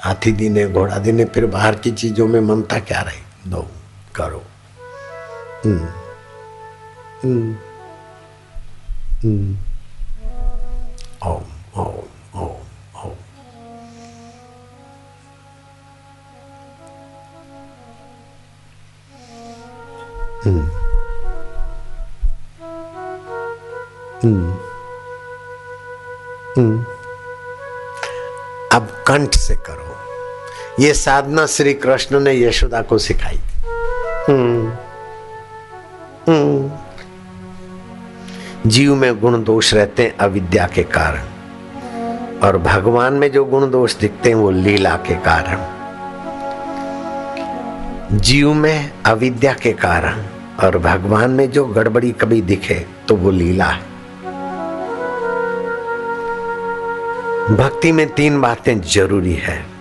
[0.07, 3.51] हाथी दीने, घोड़ा दीने, फिर बाहर की चीज़ों में ममता क्या रही?
[3.51, 3.67] दो
[4.17, 4.43] करो।
[5.65, 5.89] हम्म
[7.25, 7.57] हम्म
[9.25, 9.57] हम्म
[11.27, 11.43] ओम
[11.77, 12.07] ओम
[20.45, 20.71] हम्म।
[24.25, 24.53] हम्म।
[26.59, 26.87] हम्म।
[28.73, 29.86] अब कंठ से करो।
[30.81, 33.39] ये साधना श्री कृष्ण ने यशोदा को सिखाई
[38.67, 43.95] जीव में गुण दोष रहते हैं अविद्या के कारण। और भगवान में जो गुण दोष
[43.97, 45.59] दिखते हैं वो लीला के कारण।
[48.19, 50.23] जीव में अविद्या के कारण
[50.65, 53.81] और भगवान में जो गड़बड़ी कभी दिखे तो वो लीला है।
[57.57, 59.76] भक्ति में तीन बातें ज़रूरी है।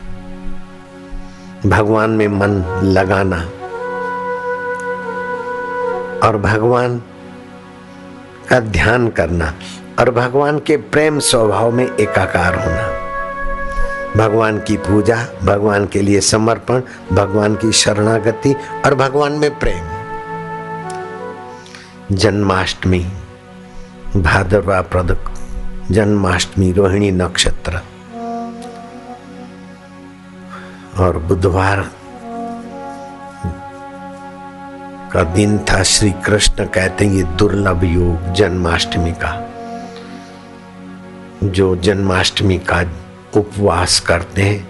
[1.65, 3.38] भगवान में मन लगाना
[6.28, 7.01] और भगवान
[8.49, 9.54] का ध्यान करना
[9.99, 13.06] और भगवान के प्रेम स्वभाव में एकाकार होना।
[14.17, 16.82] भगवान की पूजा, भगवान के लिए समर्पण,
[17.13, 19.84] भगवान की शरणागति और भगवान में प्रेम।
[22.15, 23.06] जन्माष्टमी,
[24.15, 25.34] भाद्रवा प्रद
[25.91, 27.80] जन्माष्टमी रोहिणी नक्षत्र।
[30.97, 31.91] और बुधवार
[35.13, 39.51] का दिन था, श्री कृष्ण कहते हैं, ये दुर्लभ योग, जन्माष्टमी का।
[41.43, 42.84] जो जन्माष्टमी का
[43.36, 44.67] उपवास करते हैं,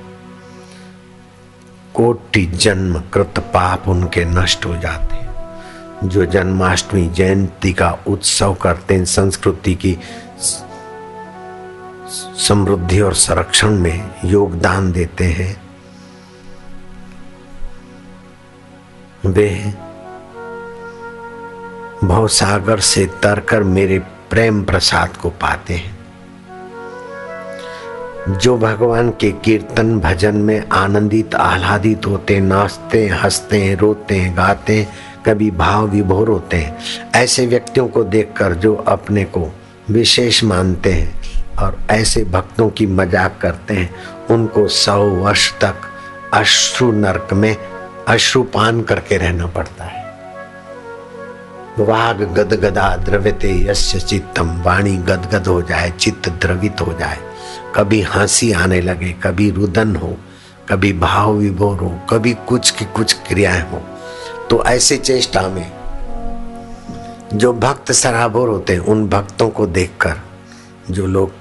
[1.94, 5.26] कोटि जन्म कृत पाप उनके नष्ट हो जाते हैं।
[6.10, 9.98] जो जन्माष्टमी जयंती का उत्सव करते हैं, संस्कृति की
[12.38, 15.65] समृद्धि और संरक्षण में योगदान देते हैं
[19.26, 19.74] वे
[22.04, 25.96] भवसागर से तरकर मेरे प्रेम प्रसाद को पाते हैं।
[28.40, 34.88] जो भगवान के कीर्तन भजन में आनंदित, आह्लादित होते नाचते हँसते रोते गाते
[35.26, 36.78] कभी भाव विभोर होते हैं।
[37.16, 39.54] ऐसे व्यक्तियों को देखकर जो अपने को
[39.90, 41.14] विशेष मानते हैं
[41.56, 43.96] और ऐसे भक्तों की मज़ाक करते हैं,
[44.30, 45.76] उनको सौ वर्ष तक
[46.34, 47.56] अश्रु नरक में
[48.08, 50.04] अश्रुपान करके रहना पड़ता है।
[51.80, 57.18] वाग गदगदा द्रव्यते यस्य चित्तम, वाणी गदगद हो जाए, चित्त द्रवित हो जाए।
[57.76, 60.18] कभी हँसी आने लगे, कभी रुदन हो,
[60.70, 63.82] कभी भाव विभोर हो, कभी कुछ की कुछ क्रियाएँ हो।
[64.50, 65.72] तो ऐसे चेष्टा में
[67.34, 70.16] जो भक्त सराबोर होते हैं, उन भक्तों को देखकर
[70.92, 71.32] जो लोग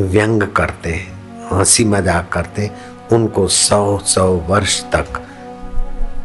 [0.00, 2.80] व्यंग करते हैं, हँसी मज़ाक करते हैं,
[3.12, 5.22] उनको सौ सौ वर्ष तक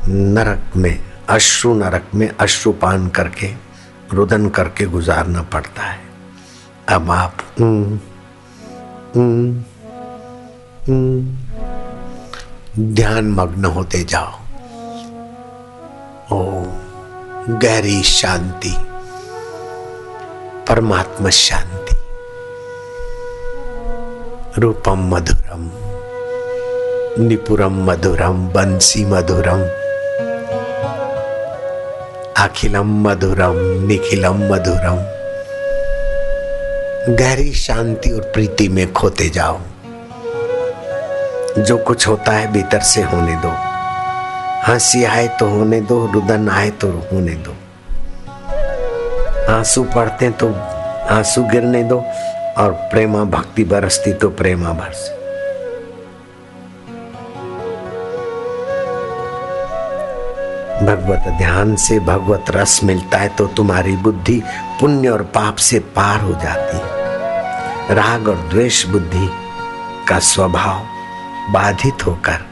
[0.09, 3.53] नरक में, अश्रु नरक में अश्रुपान करके,
[4.13, 5.99] रुदन करके गुजारना पड़ता है।
[6.89, 7.37] अब आप
[12.79, 14.31] ध्यान मग्न होते जाओ।
[16.31, 16.63] ओ
[17.49, 18.75] गहरी शांति,
[20.69, 21.97] परमात्मा शांति।
[24.61, 25.69] रूपम मधुरम,
[27.27, 29.86] निपुरम मधुरम, बंसी मधुरम
[32.39, 33.55] अखिलम मधुरम
[33.87, 34.97] निखिलम मधुरम
[37.15, 39.59] गहरी शांति और प्रीति में खोते जाओ।
[41.57, 43.53] जो कुछ होता है भीतर से होने दो।
[44.67, 47.55] हँसी आए तो होने दो, रुदन आए तो होने दो।
[49.53, 50.53] आँसू पड़ते तो
[51.09, 51.99] आँसू गिरने दो
[52.57, 55.16] और प्रेमा भक्ति बरसती तो प्रेमा बरसे।
[60.83, 64.43] भगवत ध्यान से भगवत रस मिलता है तो तुम्हारी बुद्धि
[64.79, 66.77] पुण्य और पाप से पार हो जाती
[67.93, 69.29] राग और द्वेष बुद्धि
[70.09, 70.85] का स्वभाव
[71.53, 72.45] बाधित होकर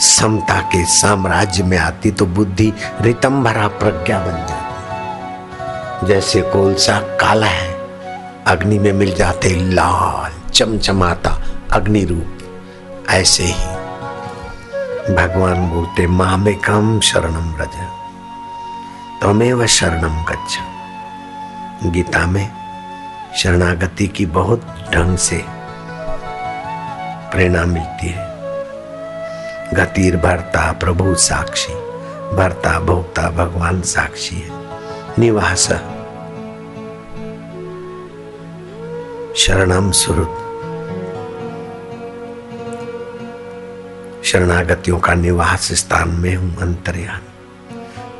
[0.00, 7.46] समता के साम्राज्य में आती तो बुद्धि रितम भरा प्रज्ञा बन जाती जैसे कोलसा काला
[7.46, 7.72] है,
[8.46, 12.38] अग्नि में मिल जाते लाल, चमचमाता अग्नि रूप
[13.10, 13.77] ऐसे ही
[15.14, 17.76] भगवान बोलते मामेकम शरणम रज
[19.22, 20.58] तमेव शरणम गच्छ।
[21.86, 22.50] गीता में
[23.36, 25.44] शरणागति की बहुत ढंग से
[27.30, 28.28] प्रेरणा मिलती है।
[29.74, 31.72] गतिर भरता प्रभु साक्षी,
[32.36, 34.50] भरता भोक्ता भगवान साक्षी है।
[35.18, 35.68] निवास।
[39.36, 40.47] शरणम सुरुत
[44.28, 47.20] शरणागतियों का निवास स्थान में हूँ अंतर्यान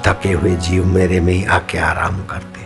[0.07, 2.61] थके हुए जीव मेरे में ही आके आराम करते।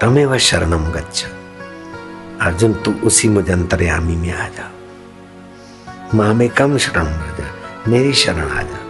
[0.00, 1.24] तमें वह शरणम गच्छ।
[2.40, 4.72] अर्जुन, तू उसी मुझे अंतर्यामी में आ जा।
[6.14, 7.54] माँ में कम शरण जा
[7.88, 8.80] मेरी शरण आ जा।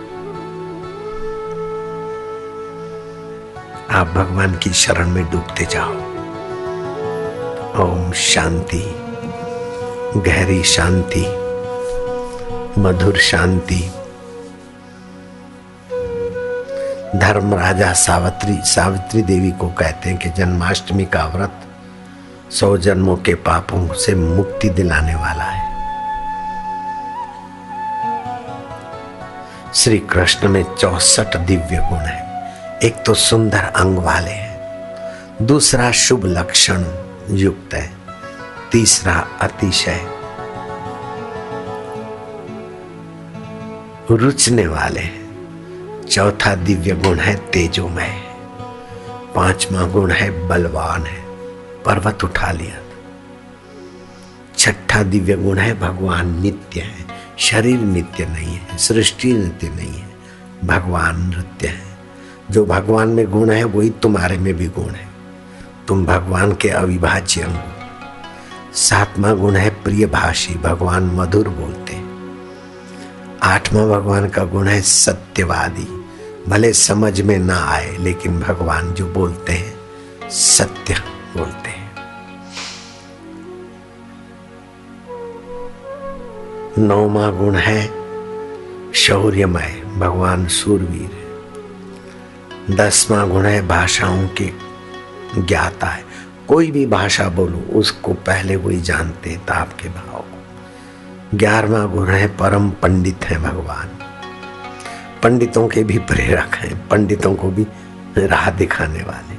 [3.99, 5.93] आप भगवान की शरण में डूबते जाओ।
[7.83, 8.95] ओम शांति,
[10.21, 11.44] गहरी शांति।
[12.79, 13.79] मधुर शांति।
[17.19, 21.61] धर्म राजा सावित्री सावित्री देवी को कहते हैं कि जन्माष्टमी का व्रत
[22.53, 25.63] सौ जन्मों के पापों से मुक्ति दिलाने वाला है।
[29.75, 32.23] श्री कृष्ण में चौसठ दिव्य गुण है।
[32.85, 36.85] एक तो सुंदर अंग वाले हैं, दूसरा शुभ लक्षण
[37.31, 37.91] युक्त है,
[38.73, 40.01] तीसरा अतिशय
[44.11, 45.03] रुचने वाले।
[46.09, 48.23] चौथा दिव्य गुण है तेजोमय।
[49.35, 51.25] पांचवा गुण है बलवान है।
[51.83, 52.75] पर्वत उठा लिया
[54.59, 57.07] छठा दिव्य गुण है भगवान नित्य है।
[57.39, 60.09] शरीर नित्य नहीं है, सृष्टि नित्य नहीं है,
[60.65, 61.83] भगवान नृत्य है।
[62.51, 65.09] जो भगवान में गुण है, वही तुम्हारे में भी गुण है।
[65.89, 67.59] तुम भगवान के अविभाज्य अंग
[68.75, 72.04] सातवां गुण है प्रिय भाषी भगवान मधुर बोलते
[73.45, 76.07] आठवां भगवान का गुण है सत्यवादी।
[76.49, 79.75] भले समझ में ना आए, लेकिन भगवान जो बोलते हैं,
[80.31, 80.95] सत्य
[81.37, 81.91] बोलते हैं।
[86.79, 87.91] नौवा गुण है
[88.93, 91.25] शौर्यमय, भगवान सूरवीर है।
[92.77, 94.51] दसवां गुण है भाषाओं के
[95.39, 96.05] ज्ञाता है।
[96.49, 100.14] कोई भी भाषा बोलो, उसको पहले वही जानते हैं ताप के भाव।
[101.39, 103.89] ग्यारहवा गुण है, परम पंडित है भगवान।
[105.23, 107.67] पंडितों के भी प्रेरक हैं, पंडितों को भी
[108.19, 109.35] राह दिखाने वाले।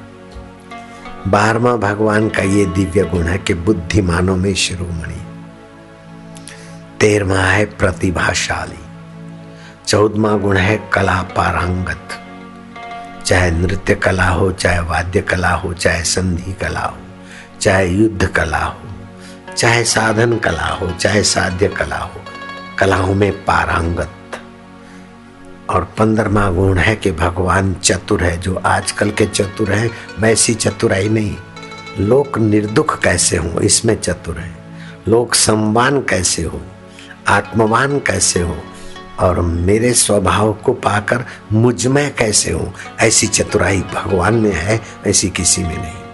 [1.29, 5.25] बारहवा भगवान का ये दिव्य गुण है कि बुद्धिमानों में शिरोमणि।
[6.99, 8.79] तेरवा है प्रतिभाशाली।
[9.87, 12.09] चौदमा गुण है कला पारंगत।
[13.25, 16.97] चाहे नृत्य कला हो, चाहे वाद्य कला हो, चाहे संधि कला हो,
[17.61, 18.94] चाहे युद्ध कला हो
[19.57, 22.21] चाहे साधन कला हो, चाहे साध्य कला हो,
[22.79, 24.11] कलाओं में पारंगत।
[25.69, 31.09] और पंद्रमा गुण है कि भगवान चतुर है, जो आजकल के चतुर है वैसी चतुराई
[31.09, 31.35] नहीं।
[31.99, 34.57] लोक निर्दुख कैसे हो, इसमें चतुर है।
[35.07, 36.61] लोक सम्मान कैसे हो,
[37.27, 38.57] आत्मवान कैसे हो,
[39.19, 45.63] और मेरे स्वभाव को पाकर मुझमें कैसे हूँ, ऐसी चतुराई भगवान में है, ऐसी किसी
[45.63, 46.04] में नहीं।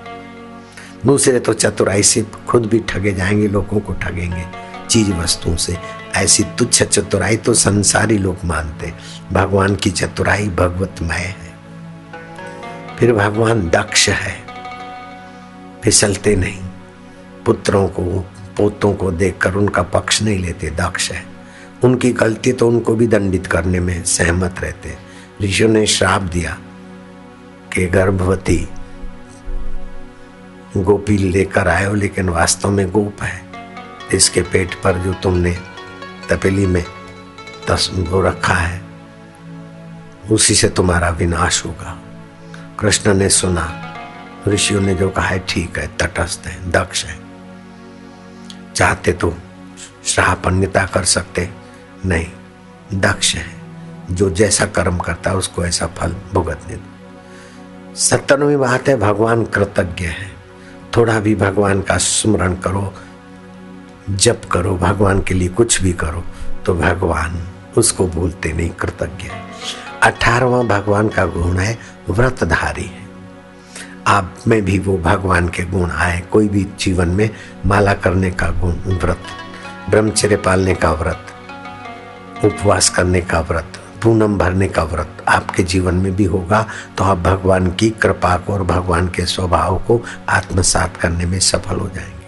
[1.05, 4.45] दूसरे तो चतुराई से खुद भी ठगे जाएँगे, लोगों को ठगेंगे
[4.89, 5.77] चीज़ वस्तुओं से।
[6.15, 8.93] ऐसी तुच्छ चतुराई तो संसारी लोग मानते
[9.31, 11.53] भगवान की चतुराई भगवतमय है।
[12.99, 14.43] फिर भगवान दक्ष है।
[15.83, 16.63] फिसलते नहीं।
[17.45, 18.03] पुत्रों को,
[18.57, 21.25] पोतों को देखकर उनका पक्ष नहीं लेते, दक्ष है।
[21.83, 24.97] उनकी गलती तो उनको भी दंडित करने में सहमत रहते
[25.41, 26.57] ऋषियों ने श्राप दिया
[27.73, 28.67] कि गर्भवती
[30.77, 33.51] गोपी लेकर आयो लेकिन वास्तव में गोप है।
[34.13, 35.57] इसके पेट पर जो तुमने
[36.29, 36.85] तपेली में
[37.67, 38.81] तस वो रखा है,
[40.31, 41.99] उसी से तुम्हारा विनाश होगा।
[42.79, 43.95] कृष्ण ने सुना,
[44.47, 47.19] ऋषियों ने जो कहा है, ठीक है, तटस्थ है, दक्ष है।
[48.75, 49.37] चाहते तो
[50.05, 51.49] श्रापन्यता कर सकते,
[52.05, 52.27] नहीं,
[52.99, 53.61] दक्ष है।
[54.11, 60.05] जो जैसा कर्म करता है, उसको ऐसा फल भुगतने दो। सत्तरवीं बात है, भगवान कृतज्ञ
[60.05, 60.30] है।
[60.97, 62.93] थोड़ा भी भगवान का स्मरण करो,
[64.09, 66.23] जप करो, भगवान के लिए कुछ भी करो
[66.65, 67.41] तो भगवान
[67.77, 69.41] उसको भूलते नहीं, कृतज्ञ है।
[70.03, 71.77] अठारवा भगवान का गुण है,
[72.09, 73.09] व्रतधारी है।
[74.07, 77.29] आप में भी वो भगवान के गुण आए, कोई भी जीवन में
[77.65, 79.23] माला करने का गुण, व्रत,
[79.89, 81.25] ब्रह्मचर्य पालने का व्रत,
[82.45, 87.17] उपवास करने का व्रत पूनम भरने का व्रत आपके जीवन में भी होगा। तो आप
[87.17, 92.21] भगवान की कृपा को और भगवान के स्वभाव को आत्मसात करने में सफल हो जाएँगे।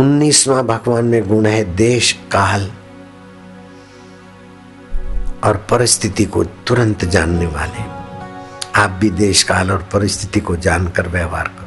[0.00, 2.72] उन्नीसवा भगवान में गुण है देश, काल
[5.44, 7.96] और परिस्थिति को तुरंत जानने वाले।
[8.80, 11.66] आप भी देश, काल और परिस्थिति को जानकर व्यवहार करो।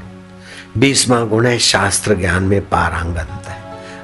[0.79, 3.58] बीसवा गुण है शास्त्र ज्ञान में पारंगत है।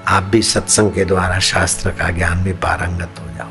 [0.08, 3.48] आप भी सत्संग के द्वारा शास्त्र का ज्ञान में पारंगत हो जाओ।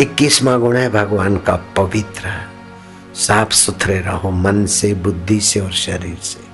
[0.00, 2.48] इक्कीसवा गुण है, भगवान का पवित्र
[3.14, 6.46] साफ़ सुथरे रहो मन से, बुद्धि से और शरीर से।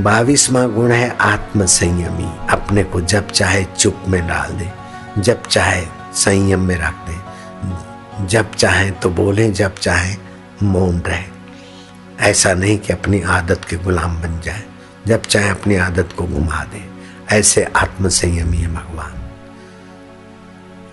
[0.00, 4.72] बाईसवा गुण है आत्म संयमी अपने को जब चाहे चुप में डाल दे,
[5.18, 7.16] जब चाहे संयम में रख दे,
[8.26, 10.16] जब चाहे तो बोले, जब चाहे
[10.62, 11.24] मौन रहे।
[12.20, 14.62] ऐसा नहीं कि अपनी आदत के गुलाम बन जाए,
[15.06, 16.91] जब चाहे अपनी आदत को घुमा दे।
[17.30, 19.14] ऐसे आत्म संयमी है भगवान।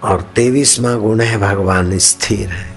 [0.03, 2.75] और तेवीसवा गुण है, भगवान स्थिर है।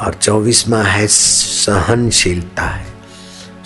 [0.00, 2.86] और चौबीसवा है, सहनशीलता है।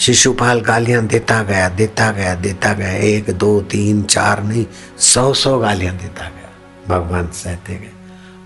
[0.01, 4.67] शिशुपाल गालियाँ देता गया देता गया देता गया। एक, दो, तीन, चार नहीं,
[4.99, 6.51] सौ सौ गालियाँ देता गया।
[6.89, 7.91] भगवान सहते गए।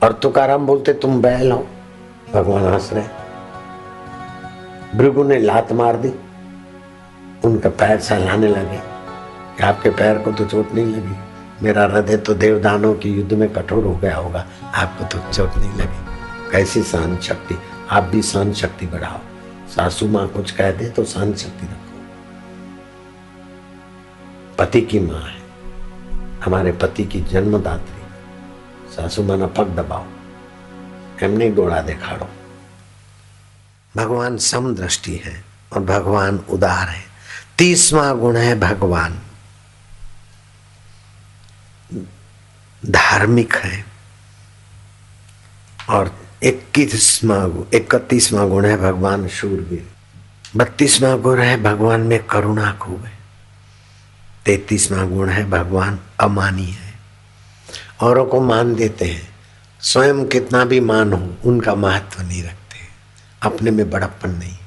[0.02, 1.68] और तुकाराम बोलते, तुम बैल हो।
[2.34, 3.08] भगवान हंस रहे।
[4.98, 6.12] भृगु ने लात मार दी।
[7.44, 8.85] उनका पैर सहलाने लगे।
[9.58, 11.16] कि आपके पैर को तो चोट नहीं लगी।
[11.64, 15.72] मेरा हृदय तो देवदानों के युद्ध में कठोर हो गया होगा। आपको तो चोट नहीं
[15.72, 17.58] लगी। कैसी सहन शक्ति
[17.90, 19.18] आप भी सहन शक्ति बढ़ाओ।
[19.68, 21.98] सासू माँ कुछ कह दे तो सहन शक्ति रखो।
[24.58, 25.36] पति की माँ है।
[26.44, 28.02] हमारे पति की जन्मदात्री।
[28.96, 30.04] सासू माँ ना पग दबाओ।
[31.22, 32.28] एमने गोड़ा दिखाड़ो।
[33.96, 37.04] भगवान समदृष्टि है और भगवान उदार है।
[37.58, 39.18] तीसवा गुण है भगवान।
[42.86, 43.84] धार्मिक है
[45.88, 49.90] और इक्कीसवा इकतीसवा गुण है भगवान शूरवीर
[50.56, 53.18] बत्तीसवा गुण है भगवान में करुणा खूब है।
[54.44, 56.94] तैतीसवा गुण है भगवान अमानी है।
[58.00, 59.28] औरों को मान देते हैं।
[59.80, 62.76] स्वयं कितना भी मान हो, उनका महत्व नहीं रखते।
[63.42, 64.58] अपने में बड़प्पन नहीं।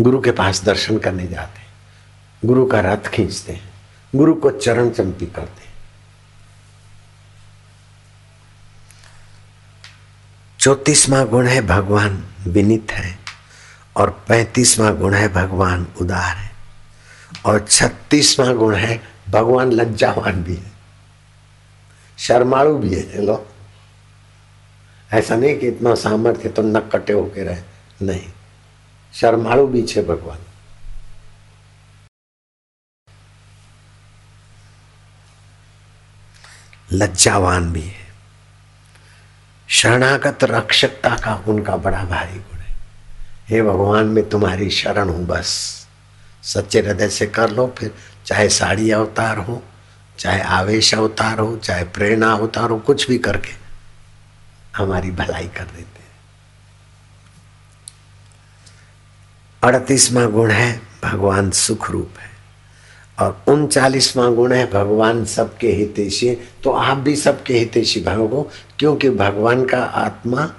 [0.00, 1.66] गुरु के पास दर्शन करने जाते हैं।
[2.44, 3.70] गुरु का रथ खींचते हैं।
[4.14, 5.63] गुरु को चरण चंपी करते
[10.64, 13.18] चौतीसवा गुण है भगवान विनित है
[13.96, 16.50] और पैंतीसवा गुण है भगवान उदार है
[17.46, 18.96] और छत्तीसवा गुण है
[19.28, 20.72] भगवान लज्जावान भी है।
[22.18, 23.36] शर्माड़ू भी है चलो
[25.12, 27.60] ऐसा नहीं कि इतना सामर्थ्य तो नक कटे होके रहे,
[28.02, 28.32] नहीं।
[29.14, 30.38] शर्माड़ू भी छे भगवान।
[36.92, 38.03] लज्जावान भी है।
[39.74, 42.76] शरणागत रक्षकता का उनका बड़ा भारी गुण है।
[43.48, 45.80] हे भगवान, मैं तुम्हारी शरण हूँ, बस।
[46.42, 47.94] सच्चे हृदय से कर लो, फिर
[48.26, 49.62] चाहे साड़ी अवतार हो,
[50.18, 53.52] चाहे आवेश अवतार हो, चाहे प्रेरणा अवतार हो, कुछ भी करके
[54.76, 56.16] हमारी भलाई कर देते हैं।
[59.62, 62.33] अड़तीसवा गुण है, भगवान सुख रूप है।
[63.18, 66.34] और उनचालीसवां गुण है भगवान सबके हितेशी
[66.64, 70.52] तो आप भी सबके हितेशी भगो क्योंकि भगवान का आत्मा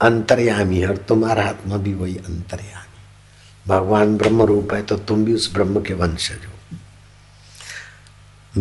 [0.00, 2.84] अंतर्यामी है और तुम्हारा आत्मा भी वही अंतर्यामी
[3.68, 6.52] भगवान ब्रह्म रूप है तो तुम भी उस ब्रह्म के वंशज हो।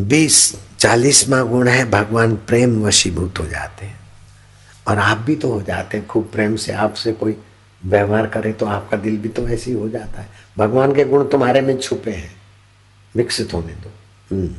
[0.01, 3.99] बीस, चालीसवा गुण है, भगवान प्रेम वशीभूत हो जाते हैं।
[4.87, 7.37] और आप भी तो हो जाते हैं, खूब प्रेम से आपसे कोई
[7.85, 11.25] व्यवहार करे तो आपका दिल भी तो ऐसे ही हो जाता है। भगवान के गुण
[11.25, 12.35] तुम्हारे में छुपे हैं,
[13.15, 13.91] विकसित होने दो।
[14.35, 14.55] हम्म।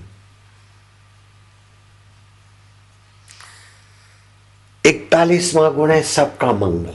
[4.86, 6.94] इकतालीसवां गुण है सबका मंगल।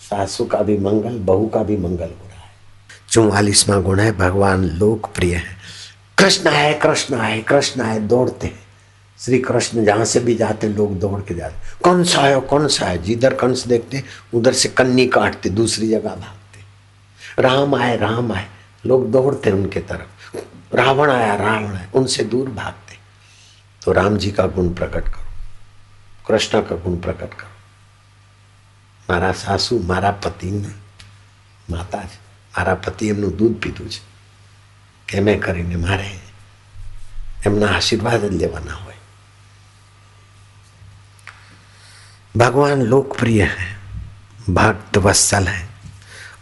[0.00, 2.50] सासू का भी मंगल, बहू का भी मंगल हो रहा है।
[3.10, 5.58] चौवालीसवा गुण है, भगवान लोकप्रिय है।
[6.18, 8.67] कृष्ण है कृष्ण है कृष्ण है दौड़ते हैं।
[9.19, 12.85] श्री कृष्ण जहां से भी जाते लोग दौड़ के जाते कौन सा है कौन सा
[12.85, 18.47] है जिधर कंस देखते उधर से कन्नी काटते दूसरी जगह भागते राम आए राम आए
[18.83, 22.97] लोग दौड़ते उनके तरफ रावण आया रावण आए उनसे दूर भागते
[23.81, 25.31] तो राम जी का गुण प्रकट करो
[26.27, 27.51] कृष्ण का गुण प्रकट करो
[29.09, 30.69] મારા સાસુ મારા પતિને
[31.67, 32.17] માતા છે
[32.53, 34.01] મારા પતિ એમનું દૂધ પીધું છે
[35.07, 36.07] કે મેં કરીને મારે
[37.45, 38.86] એમના આશીર્વાદ જ લેવાના હોય
[42.38, 43.76] भगवान लोकप्रिय है
[44.50, 45.68] भक्त वत्सल है,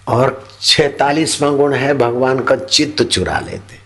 [0.09, 3.79] और छेतालीसवा गुण है भगवान का चित्त चुरा लेते।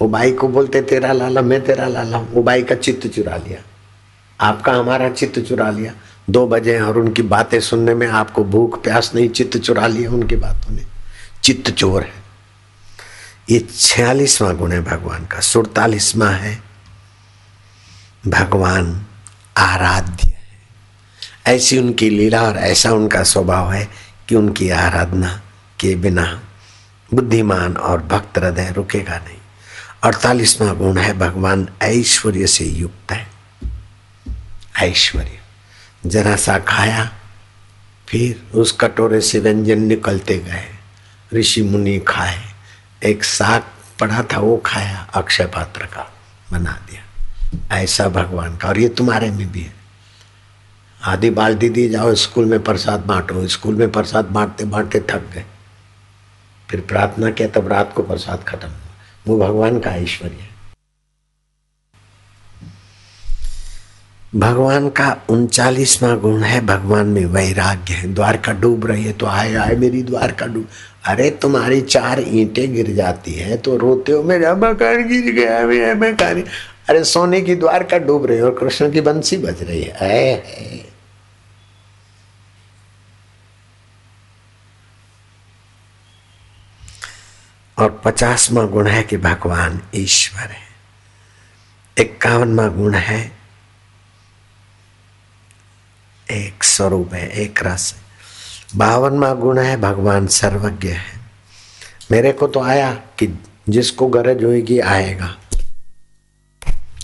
[0.00, 3.36] वो बाई को बोलते, तेरा लाला, मैं तेरा लाला हूँ। वो बाई का चित्त चुरा
[3.36, 3.58] लिया।
[4.40, 5.92] आपका हमारा चित्त चुरा लिया।
[6.30, 10.36] दो बजे और उनकी बातें सुनने में आपको भूख, प्यास नहीं, चित्त चुरा लिया उनकी
[10.36, 10.84] बातों ने।
[11.44, 12.22] चित्त चोर है।
[13.50, 16.62] ये छियालीसवां गुण है भगवान का सुड़तालीसवा है
[18.28, 19.06] भगवान
[19.58, 20.30] आराध्य।
[21.46, 23.88] ऐसी उनकी लीला और ऐसा उनका स्वभाव है
[24.28, 25.42] कि उनकी आराधना
[25.80, 26.42] के बिना
[27.14, 29.36] बुद्धिमान और भक्त हृदय रुकेगा नहीं।
[30.02, 33.28] अड़तालीसवा गुण है, भगवान ऐश्वर्य से युक्त है।
[34.82, 35.40] ऐश्वर्य।
[36.06, 37.12] जरा सा खाया,
[38.08, 40.68] फिर उस कटोरे से व्यंजन निकलते गए।
[41.34, 42.42] ऋषि मुनि खाए,
[43.04, 43.64] एक साग
[44.00, 46.12] पड़ा था, वो खाया, अक्षय पात्र का
[46.52, 47.02] बना दिया।
[47.76, 49.81] ऐसा भगवान का, और ये तुम्हारे में भी है।
[51.04, 55.44] आधी बाल्टी दी जाओ स्कूल में प्रसाद बांटो। स्कूल में प्रसाद बांटते बांटते थक गए।
[56.68, 58.90] फिर प्रार्थना किया तब रात को प्रसाद खत्म हुआ।
[59.26, 60.50] वो भगवान का ऐश्वर्य है।
[64.34, 69.54] भगवान का उनचालीसवा गुण है भगवान में वैराग्य है। द्वारका डूब रही है तो आए
[69.54, 70.68] आए मेरी द्वारका डूब।
[71.06, 76.42] अरे तुम्हारी चार ईंटें गिर जाती है तो रोते हो मेरा मकान गिर गया मकान
[76.88, 80.78] अरे सोने की द्वारका डूब रही है और कृष्ण की बंसी बज रही है। ऐ,
[87.82, 90.72] और पचासवा गुण है कि भगवान ईश्वर है।
[91.98, 93.32] इक्यावनवा गुण है,
[96.30, 98.02] एक स्वरूप है, एक रस है।
[98.76, 101.20] बावनवा गुण है, भगवान सर्वज्ञ है।
[102.10, 105.36] मेरे को तो आया कि जिसको गरज होगी आएगा।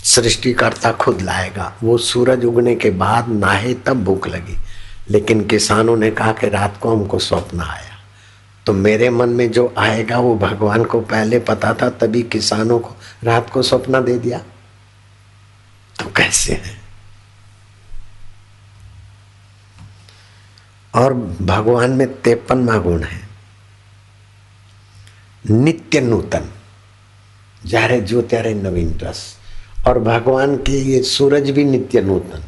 [0.03, 4.57] सृष्टिकर्ता खुद लाएगा। वो सूरज उगने के बाद नाहे तब भूख लगी।
[5.09, 7.88] लेकिन किसानों ने कहा कि रात को हमको स्वप्न आया।
[8.69, 12.95] तो मेरे मन में जो आएगा, वो भगवान को पहले पता था, तभी किसानों को,
[13.23, 14.37] रात को सपना दे दिया।
[15.99, 16.81] तो कैसे है?
[20.95, 23.29] और भगवान में तेपनवा गुण है।
[25.49, 26.49] नित्य नूतन।
[27.65, 29.37] जारे जो त्यारे नवीन रस।
[29.87, 32.43] और भगवान के ये सूरज भी नित्य नूतन।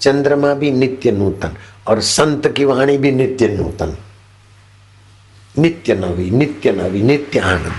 [0.00, 1.56] चंद्रमा भी नित्य नूतन।
[1.86, 3.96] और संत की वाणी भी नित्य नूतन।
[5.58, 7.72] नित्य नवी नित्य नवी नित्य आनंद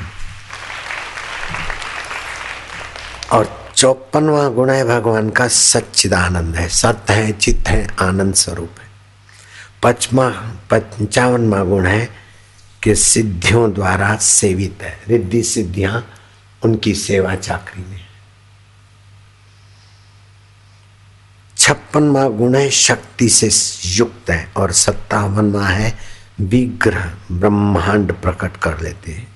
[3.31, 8.89] और चौपनवा गुण है भगवान का सच्चिदानंद है सत्य है, चित्त है, आनंद स्वरूप है।
[9.83, 10.29] पचमा,
[10.71, 12.09] पंचावनवा गुण है
[12.83, 16.05] कि सिद्धियों द्वारा सेवित है, रिद्धि सिद्धियाँ
[16.63, 18.05] उनकी सेवा चाकरी में
[21.57, 23.49] छप्पनवा गुण है, शक्ति से
[23.97, 26.10] युक्त है और सत्तावनवा है
[26.40, 29.28] विग्रह ब्रह्मांड प्रकट कर लेते हैं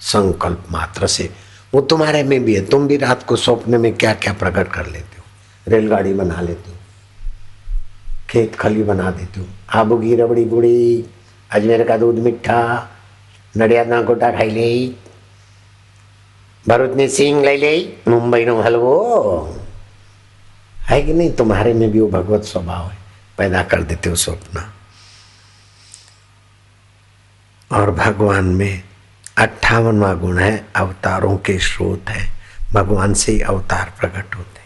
[0.00, 1.30] संकल्प मात्र से
[1.74, 4.86] वो तुम्हारे में भी है तुम भी रात को सपने में क्या क्या प्रकट कर
[4.86, 6.76] लेते हो रेलगाड़ी बना लेते हो
[8.30, 9.46] खेत खली बना देते हो
[9.78, 11.04] आबूगी रबड़ी बुड़ी
[11.50, 12.62] अजमेर का दूध मिठा
[13.54, 14.70] नड़िया गोटा खाई ले
[16.66, 17.74] ભરૂચની સિંગ લઈ લે
[18.10, 18.94] મુંબઈનો હલવો
[20.88, 22.98] है कि नहीं तुम्हारे में भी वो भगवत स्वभाव है
[23.38, 24.58] पैदा कर देते हो स्वप्न
[27.71, 28.83] और भगवान में
[29.37, 32.31] अट्ठावनवा गुण है, अवतारों के स्रोत है।
[32.73, 34.61] भगवान से ही अवतार प्रकट होते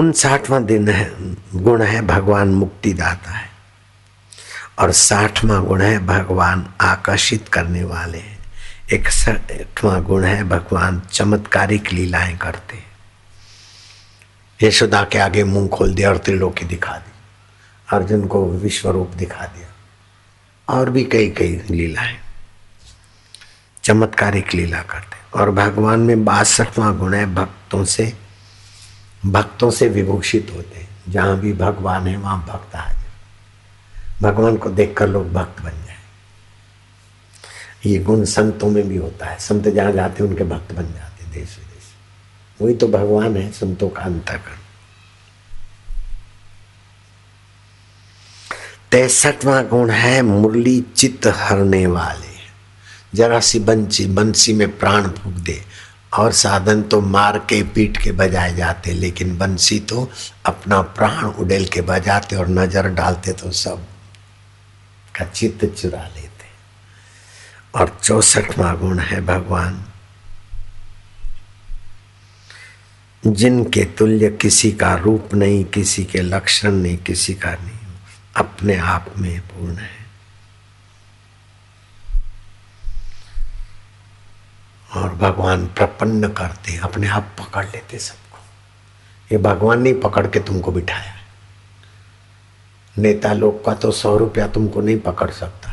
[0.00, 1.12] उनसाठवां दिन है,
[1.54, 3.50] गुण है, भगवान मुक्ति दाता है।
[4.78, 8.38] और साठवां गुण है, भगवान आकर्षित करने वाले हैं।
[8.92, 12.86] इकसठवा गुण है, भगवान चमत्कारिक लीलाएँ करते हैं।
[14.62, 17.12] यशोदा के आगे मुँह खोल दिया और त्रिलोकी दिखा दी।
[17.96, 19.71] अर्जुन को विश्व रूप दिखा दिया।
[20.72, 22.16] और भी कई कई लीलाएँ।
[23.84, 28.12] चमत्कारिक लीला करते और भगवान में बासठवा गुण है, भक्तों से
[29.26, 33.00] भक्तों से विभूषित होते हैं। जहाँ भी भगवान है, वहाँ भक्त आ जाए
[34.22, 35.96] भगवान को देखकर लोग भक्त बन जाए।
[37.86, 41.58] ये गुण संतों में भी होता है। संत जहाँ जाते उनके भक्त बन जाते देश
[41.58, 44.61] विदेश वही तो भगवान है, संतों का अंतकरण।
[48.92, 52.32] तैसठवा गुण है मुरली चित्त हरने वाले।
[53.14, 55.62] जरा सी बंसी बंसी में प्राण फूक दे।
[56.18, 60.10] और साधन तो मार के, पीट के बजाए जाते, लेकिन बंसी तो
[60.46, 63.86] अपना प्राण उड़ेल के बजाते और नज़र डालते तो सब
[65.18, 66.50] का चित्त चुरा लेते।
[67.78, 69.84] और चौसठवा गुण है भगवान।
[73.26, 77.81] जिनके तुल्य किसी का रूप नहीं, किसी के लक्षण नहीं, किसी का नहीं।
[78.36, 80.02] अपने आप में पूर्ण है।
[84.96, 88.38] और भगवान प्रपन्न करते, अपने आप पकड़ लेते सबको।
[89.32, 91.14] ये भगवान नहीं पकड़ के तुमको बिठाया
[92.98, 95.72] नेता लोग का तो सौ रुपया तुमको नहीं पकड़ सकता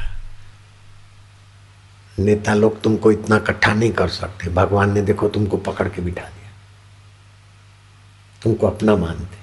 [2.19, 6.21] नेता लोग तुमको इतना इकट्ठा नहीं कर सकते। भगवान ने देखो तुमको पकड़ के बिठा
[6.21, 6.51] दिया।
[8.43, 9.39] तुमको अपना मानते हम्म। हम्म।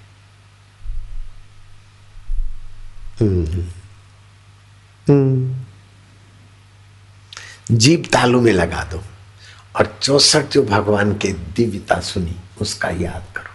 [7.70, 9.02] जीप तालू में लगा दो
[9.76, 13.54] और चौसठ जो भगवान के दिव्यता सुनी, उसका याद करो।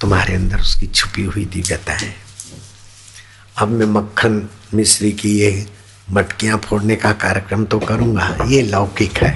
[0.00, 2.14] तुम्हारे अंदर उसकी छुपी हुई दिव्यता है।
[3.56, 5.66] अब मैं मक्खन मिश्री की ये
[6.12, 9.34] मटकियाँ फोड़ने का कार्यक्रम तो करूँगा, ये लौकिक है,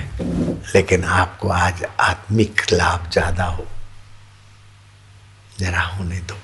[0.74, 3.66] लेकिन आपको आज आत्मिक लाभ ज़्यादा हो।
[5.58, 6.36] जरा होने दो।